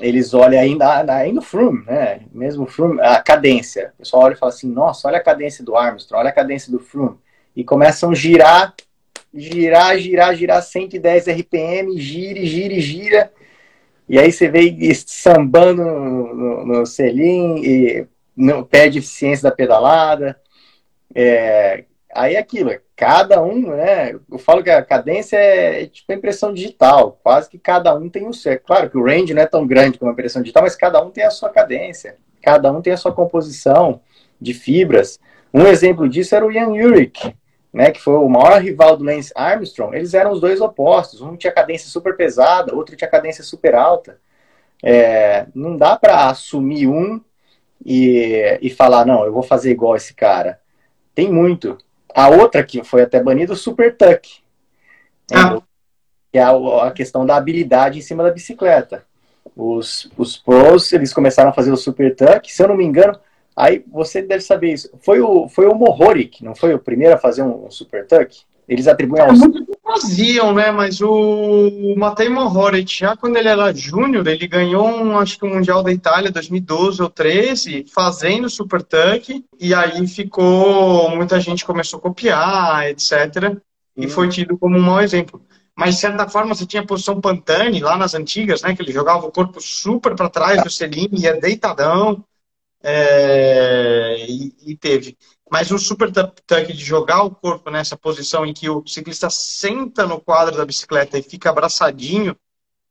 [0.00, 2.20] eles olham ainda, ainda o Froome, né?
[2.32, 3.92] Mesmo o Froome, a cadência.
[3.94, 6.70] O pessoal olha e fala assim, nossa, olha a cadência do Armstrong, olha a cadência
[6.70, 7.18] do Froome.
[7.54, 8.74] E começam a girar,
[9.36, 13.32] girar, girar, girar 110 RPM, gira, gira, gira.
[14.08, 18.06] E aí você vê sambando no, no, no selim e
[18.36, 20.38] não perde eficiência da pedalada.
[21.14, 21.84] É,
[22.14, 24.14] aí é aquilo, cada um, né?
[24.30, 28.26] Eu falo que a cadência é, é tipo impressão digital, quase que cada um tem
[28.26, 28.52] o seu.
[28.52, 31.02] É claro que o range não é tão grande como a impressão digital, mas cada
[31.02, 34.00] um tem a sua cadência, cada um tem a sua composição
[34.40, 35.18] de fibras.
[35.52, 37.34] Um exemplo disso era o Ian Urich,
[37.76, 39.94] né, que foi o maior rival do Lance Armstrong.
[39.94, 44.18] Eles eram os dois opostos, um tinha cadência super pesada, outro tinha cadência super alta.
[44.82, 47.20] é, não dá para assumir um
[47.84, 50.58] e, e falar, não, eu vou fazer igual esse cara.
[51.14, 51.76] Tem muito.
[52.14, 54.26] A outra que foi até banida, o Super Tuck.
[55.30, 55.60] Ah.
[56.32, 59.04] Que é a, a questão da habilidade em cima da bicicleta.
[59.54, 63.18] Os, os pros, eles começaram a fazer o Super Tuck, se eu não me engano,
[63.56, 64.90] aí você deve saber isso.
[65.00, 68.06] Foi o, foi o Mohori, que não foi o primeiro a fazer um, um Super
[68.06, 68.44] Tuck?
[68.68, 69.28] Eles atribuem ao.
[69.28, 70.72] É, muitos faziam, né?
[70.72, 75.48] Mas o Matei Mohoric, já quando ele era júnior, ele ganhou um, acho que o
[75.48, 81.08] um Mundial da Itália 2012 ou 13, fazendo Super Tuck, e aí ficou.
[81.14, 83.56] Muita gente começou a copiar, etc.
[83.96, 84.08] E hum.
[84.08, 85.40] foi tido como um mau exemplo.
[85.76, 88.74] Mas, de certa forma, você tinha a posição Pantani lá nas antigas, né?
[88.74, 92.24] Que ele jogava o corpo super para trás do selim, ia deitadão.
[92.88, 95.18] É, e, e, teve.
[95.50, 100.06] Mas o super tuck de jogar o corpo nessa posição em que o ciclista senta
[100.06, 102.36] no quadro da bicicleta e fica abraçadinho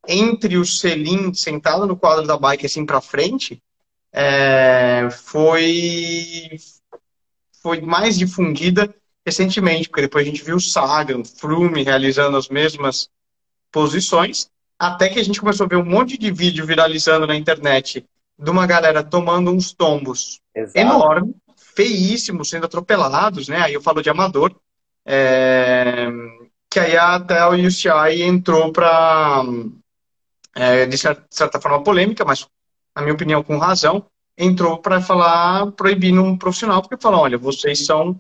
[0.05, 3.63] entre o selim sentado no quadro da bike assim para frente,
[4.11, 6.59] é, foi
[7.63, 8.93] foi mais difundida
[9.25, 13.09] recentemente, porque depois a gente viu o Sagan, Froome realizando as mesmas
[13.71, 18.05] posições, até que a gente começou a ver um monte de vídeo viralizando na internet
[18.38, 20.77] de uma galera tomando uns tombos Exato.
[20.77, 21.36] enormes
[21.75, 23.61] feíssimos sendo atropelados, né?
[23.61, 24.55] Aí eu falo de amador,
[25.05, 26.07] é...
[26.69, 29.43] que aí até o UCI entrou para,
[30.55, 32.47] é, de certa forma polêmica, mas
[32.95, 34.05] na minha opinião com razão,
[34.38, 38.17] entrou para falar proibindo um profissional, porque falou, olha, vocês são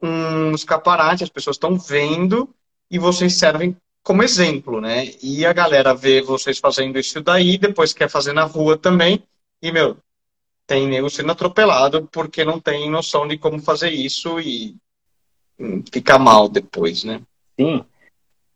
[0.00, 2.48] um escaparate, as pessoas estão vendo
[2.90, 5.10] e vocês servem como exemplo, né?
[5.20, 9.22] E a galera vê vocês fazendo isso daí, depois quer fazer na rua também,
[9.62, 9.96] e, meu,
[10.66, 14.76] tem nego sendo atropelado porque não tem noção de como fazer isso e
[15.58, 17.22] hum, fica mal depois, né?
[17.58, 17.84] Sim.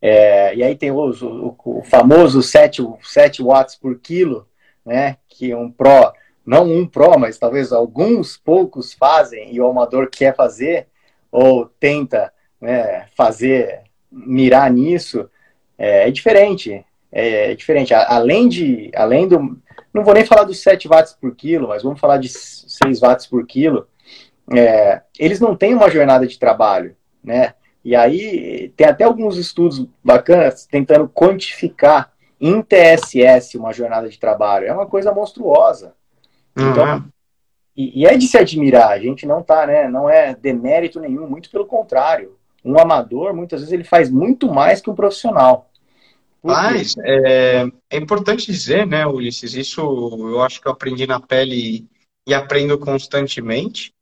[0.02, 4.48] É, e aí tem o, o, o, famoso 7, 7 watts por quilo,
[4.84, 5.18] né?
[5.28, 6.12] Que um Pro,
[6.44, 10.88] não um Pro, mas talvez alguns poucos fazem e o amador quer fazer
[11.30, 15.30] ou tenta né, fazer, mirar nisso,
[15.78, 16.84] é, é diferente.
[17.12, 17.94] É, é diferente.
[17.94, 19.60] Além, de, além do,
[19.92, 23.26] não vou nem falar dos 7 watts por quilo, mas vamos falar de 6 watts
[23.26, 23.86] por quilo.
[24.52, 27.54] É, eles não têm uma jornada de trabalho, né?
[27.84, 34.66] E aí tem até alguns estudos bacanas tentando quantificar em TSS uma jornada de trabalho.
[34.66, 35.94] É uma coisa monstruosa.
[36.56, 36.70] Uhum.
[36.70, 37.04] Então,
[37.76, 38.90] e, e, é de se admirar.
[38.90, 39.88] A gente não tá, né?
[39.88, 42.36] Não é demérito nenhum, muito pelo contrário.
[42.64, 45.69] Um amador, muitas vezes, ele faz muito mais que um profissional.
[46.42, 51.86] Mas é, é, importante dizer, né, Ulisses, isso eu acho que eu aprendi na pele
[52.26, 53.94] e aprendo constantemente.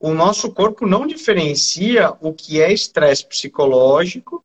[0.00, 4.44] O nosso corpo não diferencia o que é estresse psicológico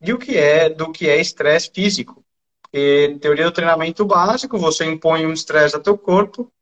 [0.00, 2.24] e o que é do que é estresse físico.
[2.62, 6.52] Porque, teoria do treinamento básico, você impõe um estresse ao teu corpo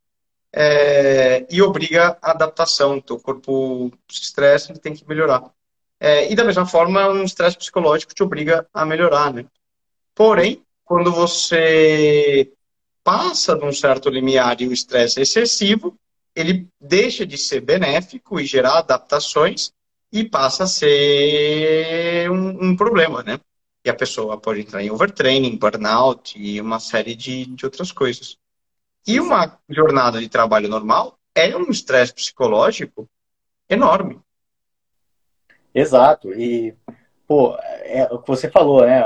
[0.52, 3.00] é, e obriga a adaptação.
[3.00, 5.50] Teu corpo se estressa, ele tem que melhorar.
[5.98, 9.46] É, e da mesma forma, um estresse psicológico te obriga a melhorar, né?
[10.16, 12.50] Porém, quando você
[13.04, 15.94] passa de um certo limiar e o estresse é excessivo,
[16.34, 19.72] ele deixa de ser benéfico e gerar adaptações
[20.10, 23.38] e passa a ser um, um problema, né?
[23.84, 28.38] E a pessoa pode entrar em overtraining, burnout e uma série de, de outras coisas.
[29.06, 33.06] E uma jornada de trabalho normal é um estresse psicológico
[33.68, 34.18] enorme.
[35.74, 36.32] Exato.
[36.32, 36.74] E,
[37.28, 39.02] pô, é o que você falou, né?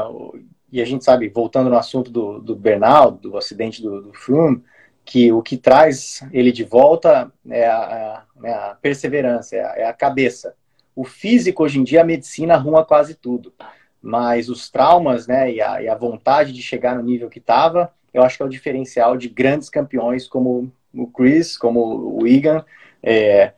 [0.73, 4.63] E a gente sabe, voltando no assunto do, do Bernal, do acidente do, do Froome,
[5.05, 9.75] que o que traz ele de volta é a, a, é a perseverança, é a,
[9.77, 10.55] é a, cabeça.
[10.95, 13.53] O físico, hoje em dia, a medicina arruma quase tudo.
[14.01, 17.93] Mas os traumas né, e, a, e a vontade de chegar no nível que estava,
[18.15, 22.65] eu acho que é o diferencial de grandes campeões como o Chris, como o Egan.
[23.03, 23.53] É,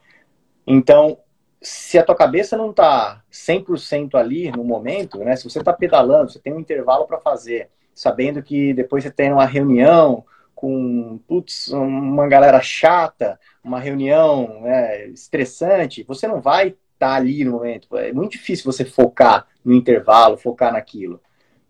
[0.66, 1.18] então,
[1.62, 5.36] se a tua cabeça não está 100% ali no momento, né?
[5.36, 9.32] Se você está pedalando, você tem um intervalo para fazer, sabendo que depois você tem
[9.32, 16.78] uma reunião com putz, uma galera chata, uma reunião né, estressante, você não vai estar
[16.98, 17.96] tá ali no momento.
[17.96, 21.20] É muito difícil você focar no intervalo, focar naquilo.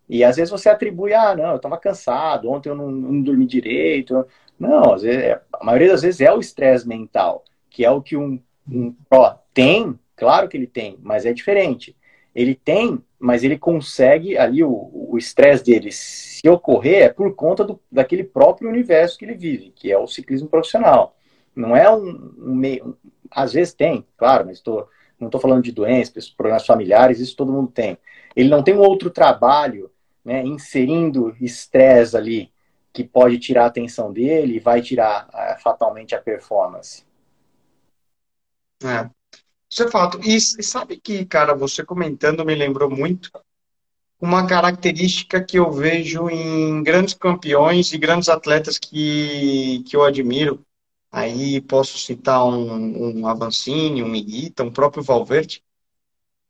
[0.08, 3.46] E às vezes você atribui, ah, não, eu estava cansado, ontem eu não, não, dormi
[3.46, 4.26] direito.
[4.58, 8.38] Não, vezes, a maioria das vezes é o estresse mental, que é o que um
[9.10, 11.96] ó, tem, claro que ele tem, mas é diferente.
[12.34, 17.78] Ele tem, mas ele consegue ali o estresse dele, se ocorrer, é por conta do,
[17.90, 21.14] daquele próprio universo que ele vive, que é o ciclismo profissional.
[21.54, 22.96] Não é um, um meio.
[23.30, 24.86] Às vezes tem, claro, mas tô,
[25.20, 27.98] não estou falando de doenças, problemas familiares, isso todo mundo tem.
[28.34, 29.90] Ele não tem um outro trabalho,
[30.24, 32.50] né, inserindo estresse ali.
[32.92, 37.04] que pode tirar a atenção dele e vai tirar uh, fatalmente a performance.
[38.84, 39.10] É,
[39.70, 40.20] isso é fato.
[40.22, 43.30] E, sabe que, cara, você comentando me lembrou muito
[44.20, 50.64] uma característica que eu vejo em grandes campeões e grandes atletas que, que eu admiro.
[51.10, 55.62] Aí posso citar um, um Avancini, um Miguita, um próprio Valverde,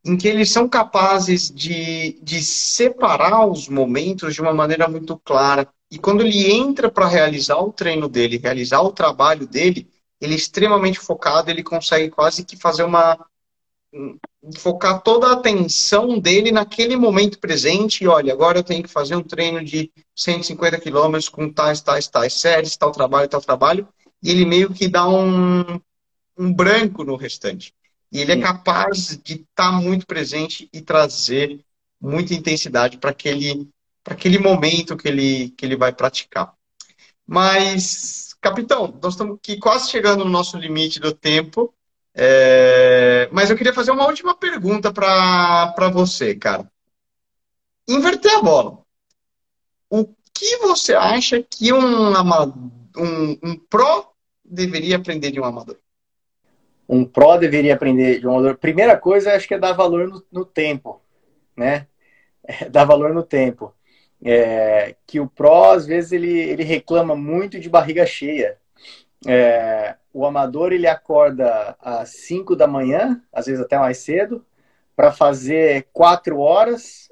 [0.04, 5.66] em que eles são capazes de, de separar os momentos de uma maneira muito clara.
[5.90, 9.88] E quando ele entra para realizar o treino dele, realizar o trabalho dele,
[10.22, 13.18] ele é extremamente focado, ele consegue quase que fazer uma.
[14.56, 18.04] focar toda a atenção dele naquele momento presente.
[18.04, 22.06] E olha, agora eu tenho que fazer um treino de 150 quilômetros com tais, tais,
[22.06, 23.88] tais séries, tal trabalho, tal trabalho.
[24.22, 25.80] E ele meio que dá um,
[26.38, 27.74] um branco no restante.
[28.12, 31.64] E ele é capaz de estar tá muito presente e trazer
[32.00, 33.68] muita intensidade para aquele,
[34.04, 36.54] aquele momento que ele, que ele vai praticar.
[37.26, 41.72] Mas, capitão, nós estamos aqui quase chegando no nosso limite do tempo.
[42.14, 43.28] É...
[43.32, 46.70] Mas eu queria fazer uma última pergunta para você, cara.
[47.88, 48.78] Inverter a bola.
[49.88, 52.12] O que você acha que um,
[52.96, 54.12] um, um pró
[54.44, 55.78] deveria aprender de um amador?
[56.88, 58.58] um pró deveria aprender de um amador?
[58.58, 61.00] Primeira coisa, acho que é dar valor no, no tempo,
[61.56, 61.86] né?
[62.44, 63.72] É, dar valor no tempo.
[64.24, 68.56] É, que o pró, às vezes, ele, ele reclama muito de barriga cheia.
[69.26, 74.44] É, o amador, ele acorda às 5 da manhã, às vezes até mais cedo,
[74.94, 77.10] para fazer 4 horas,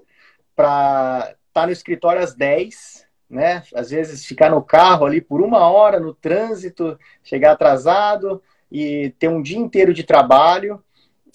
[0.55, 3.63] para estar tá no escritório às 10, né?
[3.75, 9.29] Às vezes ficar no carro ali por uma hora, no trânsito, chegar atrasado, e ter
[9.29, 10.83] um dia inteiro de trabalho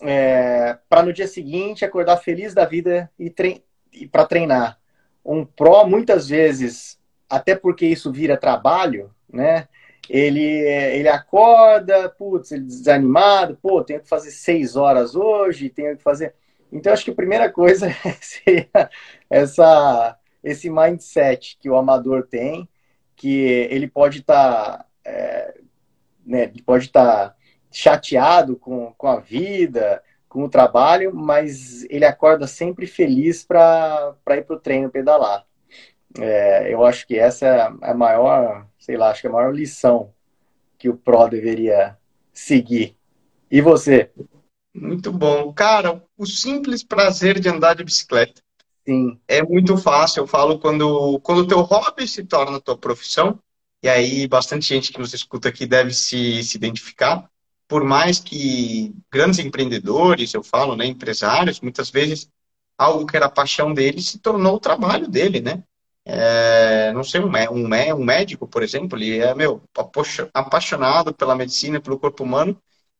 [0.01, 4.77] é, para no dia seguinte acordar feliz da vida e, tre e para treinar.
[5.25, 6.99] Um pró, muitas vezes,
[7.29, 9.67] até porque isso vira trabalho, né?
[10.07, 16.03] Ele, ele acorda, putz, ele desanimado, pô, tenho que fazer seis horas hoje, tenho que
[16.03, 16.35] fazer.
[16.71, 17.87] Então, acho que a primeira coisa
[18.21, 18.69] seria
[19.29, 22.69] essa, esse mindset que o amador tem,
[23.15, 25.55] que ele pode estar tá, é,
[26.25, 27.35] né, pode estar tá
[27.71, 30.01] chateado com, com a vida,
[30.35, 35.45] com o trabalho, mas ele acorda sempre feliz para ir para o treino pedalar.
[36.19, 39.55] É, eu acho que essa é a maior, sei lá, acho que é a maior
[39.55, 40.13] lição
[40.77, 41.97] que o Pro deveria
[42.33, 42.97] seguir.
[43.49, 44.11] E você?
[44.73, 45.53] Muito bom.
[45.53, 48.41] Cara, o simples prazer de andar de bicicleta.
[48.85, 49.17] Sim.
[49.29, 50.23] É muito fácil.
[50.23, 53.39] Eu falo quando, quando o teu hobby se torna tua profissão,
[53.81, 57.25] e aí bastante gente que nos escuta aqui deve se, se identificar.
[57.67, 62.29] Por mais que grandes empreendedores, eu falo, né, empresários, muitas vezes
[62.77, 65.63] algo que era a paixão dele se tornou o trabalho dele, né?
[66.05, 69.63] É, não sei, um, um, um médico, por exemplo, ele é, meu,
[70.33, 72.55] apaixonado pela medicina, pelo corpo humano,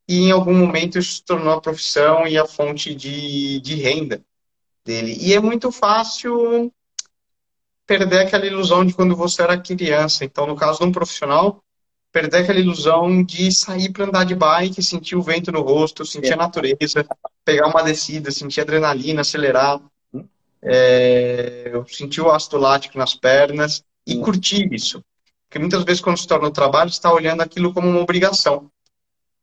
[0.08, 4.24] e em algum momento isso se tornou a profissão e a fonte de, de renda
[4.84, 5.18] dele.
[5.20, 6.72] E é muito fácil
[7.86, 10.26] perder aquela ilusão de quando você era criança.
[10.26, 11.64] Então, no caso de um profissional,
[12.16, 16.32] perder aquela ilusão de sair para andar de bike, sentir o vento no rosto, sentir
[16.32, 17.06] a natureza,
[17.44, 19.82] pegar uma descida, sentir adrenalina, acelerar,
[20.62, 25.04] é, sentir o ácido lático nas pernas e curtir isso.
[25.46, 28.72] Porque muitas vezes, quando se torna um trabalho, você está olhando aquilo como uma obrigação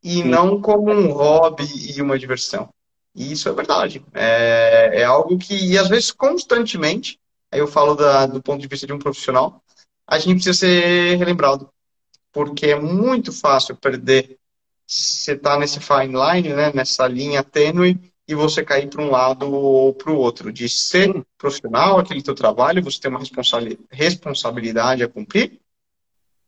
[0.03, 0.23] e Sim.
[0.23, 2.69] não como um hobby e uma diversão.
[3.13, 4.03] E isso é verdade.
[4.15, 7.19] É, é algo que, e às vezes, constantemente,
[7.51, 9.61] aí eu falo da, do ponto de vista de um profissional,
[10.07, 11.69] a gente precisa ser relembrado.
[12.33, 14.37] Porque é muito fácil perder.
[14.85, 19.51] Você está nesse fine line, né, nessa linha tênue, e você cair para um lado
[19.51, 20.51] ou para o outro.
[20.51, 23.21] De ser profissional, aquele teu trabalho, você tem uma
[23.91, 25.59] responsabilidade a cumprir,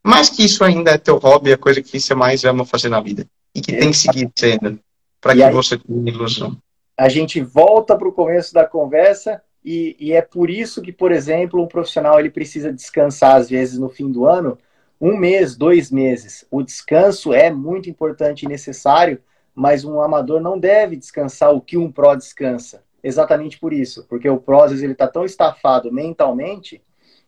[0.03, 3.01] mas que isso ainda é teu hobby, a coisa que você mais ama fazer na
[3.01, 3.25] vida.
[3.53, 4.79] E que tem que seguir sendo,
[5.21, 6.57] para que aí, você tenha ilusão.
[6.97, 11.11] A gente volta para o começo da conversa e, e, é por isso que, por
[11.11, 14.57] exemplo, um profissional ele precisa descansar às vezes no fim do ano,
[14.99, 16.45] um mês, dois meses.
[16.49, 19.21] O descanso é muito importante e necessário,
[19.53, 22.83] mas um amador não deve descansar o que um pró descansa.
[23.03, 26.81] Exatamente por isso, porque o pró às vezes ele está tão estafado mentalmente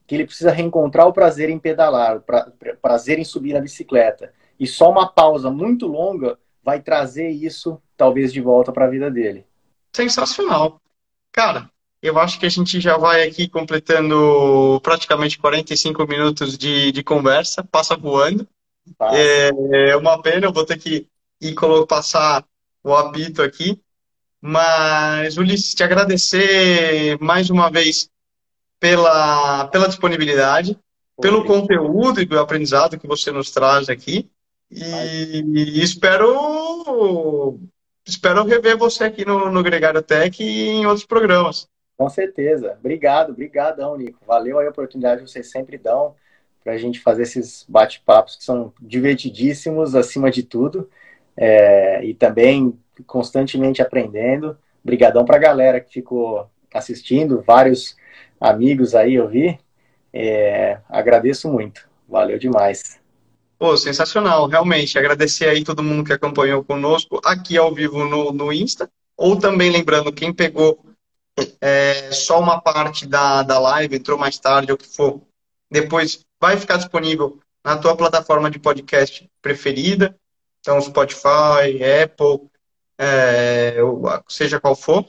[0.08, 2.52] que ele precisa reencontrar o prazer em pedalar, o pra,
[2.82, 4.34] prazer em subir na bicicleta.
[4.60, 9.12] E só uma pausa muito longa vai trazer isso talvez de volta para a vida
[9.12, 9.46] dele.
[9.94, 10.82] Sensacional.
[11.32, 11.70] Cara,
[12.08, 17.64] eu acho que a gente já vai aqui completando praticamente 45 minutos de, de conversa,
[17.64, 18.48] passa voando.
[19.12, 21.08] É, é uma pena, eu vou ter que
[21.42, 21.56] ir
[21.88, 22.46] passar
[22.84, 23.80] o apito aqui.
[24.42, 28.10] Mas, Ulisses, te agradecer mais uma vez
[28.80, 30.78] pela, pela disponibilidade.
[31.20, 34.30] pelo conteúdo e do aprendizado que você nos traz aqui.
[34.70, 37.60] E, e espero
[38.06, 41.68] espero rever você aqui no, no Gregário Tech e em outros programas.
[41.98, 42.78] Com certeza.
[42.80, 44.20] Obrigado, obrigadão, Nico.
[44.26, 46.16] Valeu a oportunidade que vocês sempre dão
[46.64, 50.90] para a gente fazer esses bate-papos que são divertidíssimos, acima de tudo,
[51.36, 54.58] é, e também constantemente aprendendo.
[54.84, 57.96] Obrigadão para a galera que ficou assistindo, vários
[58.40, 59.58] amigos aí eu vi.
[60.14, 61.88] É, agradeço muito.
[62.08, 63.00] Valeu demais.
[63.58, 65.00] Pô, sensacional, realmente.
[65.00, 68.90] Agradecer aí todo mundo que acompanhou conosco aqui ao vivo no, no Insta.
[69.16, 70.80] Ou também lembrando, quem pegou
[71.62, 75.22] é, só uma parte da, da live, entrou mais tarde, ou que for,
[75.70, 80.18] depois vai ficar disponível na tua plataforma de podcast preferida.
[80.60, 82.50] Então, Spotify, Apple,
[82.98, 83.78] é,
[84.28, 85.06] seja qual for.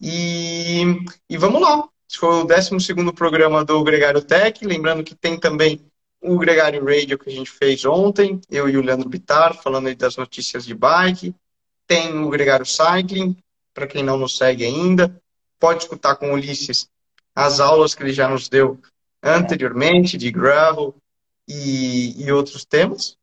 [0.00, 0.82] E,
[1.28, 1.88] e vamos lá.
[2.08, 4.64] Esse foi o 12 programa do Gregário Tech.
[4.64, 5.80] Lembrando que tem também
[6.20, 9.94] o Gregário Radio que a gente fez ontem, eu e o Leandro Bitar, falando aí
[9.94, 11.34] das notícias de bike.
[11.86, 13.36] Tem o Gregário Cycling,
[13.72, 15.20] para quem não nos segue ainda.
[15.60, 16.90] Pode escutar com o Ulisses
[17.34, 18.80] as aulas que ele já nos deu
[19.22, 20.94] anteriormente, de gravel
[21.46, 23.16] e, e outros temas.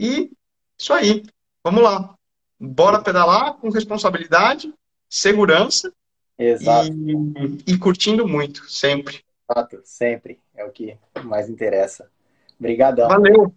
[0.00, 0.30] E
[0.78, 1.22] isso aí.
[1.62, 2.14] Vamos lá.
[2.58, 4.72] Bora pedalar com responsabilidade,
[5.10, 5.92] segurança
[6.38, 6.92] Exato.
[6.92, 9.24] E, e curtindo muito, sempre.
[9.50, 10.38] Exato, sempre.
[10.54, 12.10] É o que mais interessa.
[12.58, 13.08] Obrigadão.
[13.08, 13.54] Valeu.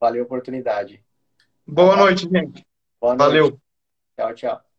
[0.00, 1.02] Valeu a oportunidade.
[1.66, 2.64] Boa noite, gente.
[3.00, 3.18] Boa noite.
[3.18, 3.60] Valeu.
[4.16, 4.73] Tchau, tchau.